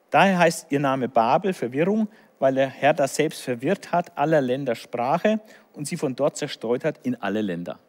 [0.09, 2.09] Daher heißt ihr Name Babel, Verwirrung,
[2.39, 5.39] weil der Herr das selbst verwirrt hat, aller Länder Sprache
[5.73, 7.79] und sie von dort zerstreut hat in alle Länder.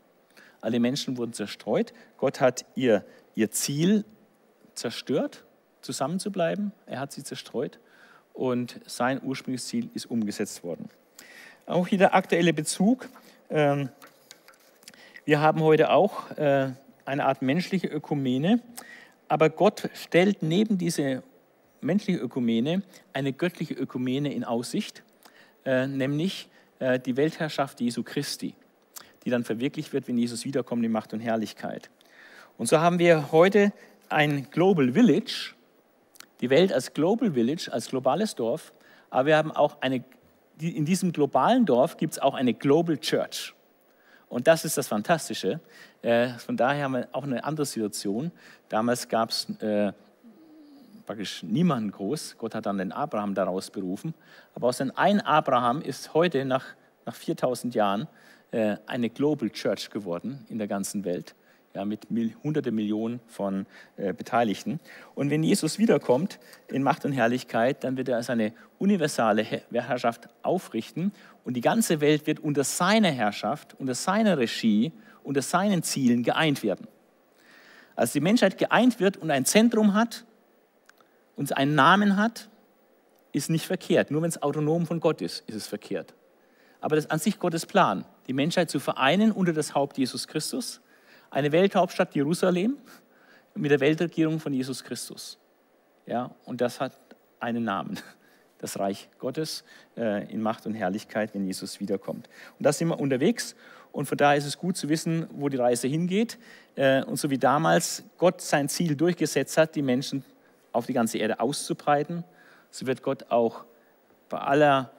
[0.60, 1.92] Alle Menschen wurden zerstreut.
[2.18, 3.04] Gott hat ihr,
[3.34, 4.04] ihr Ziel
[4.74, 5.44] zerstört,
[5.80, 6.72] zusammenzubleiben.
[6.86, 7.78] Er hat sie zerstreut
[8.34, 10.88] und sein ursprüngliches Ziel ist umgesetzt worden.
[11.66, 13.08] Auch hier der aktuelle Bezug.
[13.48, 13.88] Ähm,
[15.24, 16.72] wir haben heute auch äh,
[17.04, 18.60] eine Art menschliche Ökumene,
[19.28, 21.22] aber Gott stellt neben diese
[21.80, 22.82] menschliche Ökumene
[23.12, 25.02] eine göttliche Ökumene in Aussicht,
[25.64, 28.54] äh, nämlich äh, die Weltherrschaft Jesu Christi
[29.24, 31.90] die dann verwirklicht wird, wenn Jesus wiederkommt in Macht und Herrlichkeit.
[32.58, 33.72] Und so haben wir heute
[34.08, 35.54] ein Global Village,
[36.40, 38.72] die Welt als Global Village, als globales Dorf,
[39.10, 40.04] aber wir haben auch eine,
[40.60, 43.54] in diesem globalen Dorf gibt es auch eine Global Church.
[44.28, 45.58] Und das ist das Fantastische.
[46.02, 48.30] Äh, von daher haben wir auch eine andere Situation.
[48.68, 49.92] Damals gab es äh,
[51.04, 52.36] praktisch niemanden groß.
[52.38, 54.14] Gott hat dann den Abraham daraus berufen.
[54.54, 56.64] Aber aus dem einen Abraham ist heute nach,
[57.04, 58.06] nach 4000 Jahren
[58.52, 61.34] eine Global Church geworden in der ganzen Welt,
[61.74, 62.08] ja, mit
[62.42, 63.66] hunderte Millionen von
[63.96, 64.80] äh, Beteiligten.
[65.14, 71.12] Und wenn Jesus wiederkommt in Macht und Herrlichkeit, dann wird er seine universale Herrschaft aufrichten
[71.44, 76.62] und die ganze Welt wird unter seiner Herrschaft, unter seiner Regie, unter seinen Zielen geeint
[76.62, 76.88] werden.
[77.94, 80.24] Als die Menschheit geeint wird und ein Zentrum hat
[81.36, 82.48] und einen Namen hat,
[83.32, 84.10] ist nicht verkehrt.
[84.10, 86.14] Nur wenn es autonom von Gott ist, ist es verkehrt.
[86.80, 90.28] Aber das ist an sich Gottes Plan, die Menschheit zu vereinen unter das Haupt Jesus
[90.28, 90.80] Christus,
[91.30, 92.76] eine Welthauptstadt Jerusalem
[93.56, 95.36] mit der Weltregierung von Jesus Christus.
[96.06, 96.92] Ja, und das hat
[97.40, 97.98] einen Namen,
[98.58, 99.64] das Reich Gottes
[99.96, 102.28] äh, in Macht und Herrlichkeit, wenn Jesus wiederkommt.
[102.56, 103.56] Und da sind wir unterwegs
[103.90, 106.38] und von daher ist es gut zu wissen, wo die Reise hingeht.
[106.76, 110.22] Äh, und so wie damals Gott sein Ziel durchgesetzt hat, die Menschen
[110.70, 112.22] auf die ganze Erde auszubreiten,
[112.70, 113.64] so wird Gott auch
[114.28, 114.92] bei aller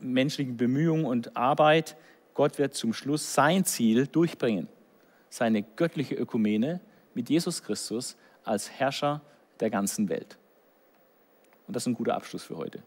[0.00, 1.94] menschlichen Bemühungen und Arbeit,
[2.34, 4.68] Gott wird zum Schluss sein Ziel durchbringen.
[5.28, 6.80] Seine göttliche Ökumene
[7.14, 9.22] mit Jesus Christus als Herrscher
[9.60, 10.38] der ganzen Welt.
[11.66, 12.82] Und das ist ein guter Abschluss für heute.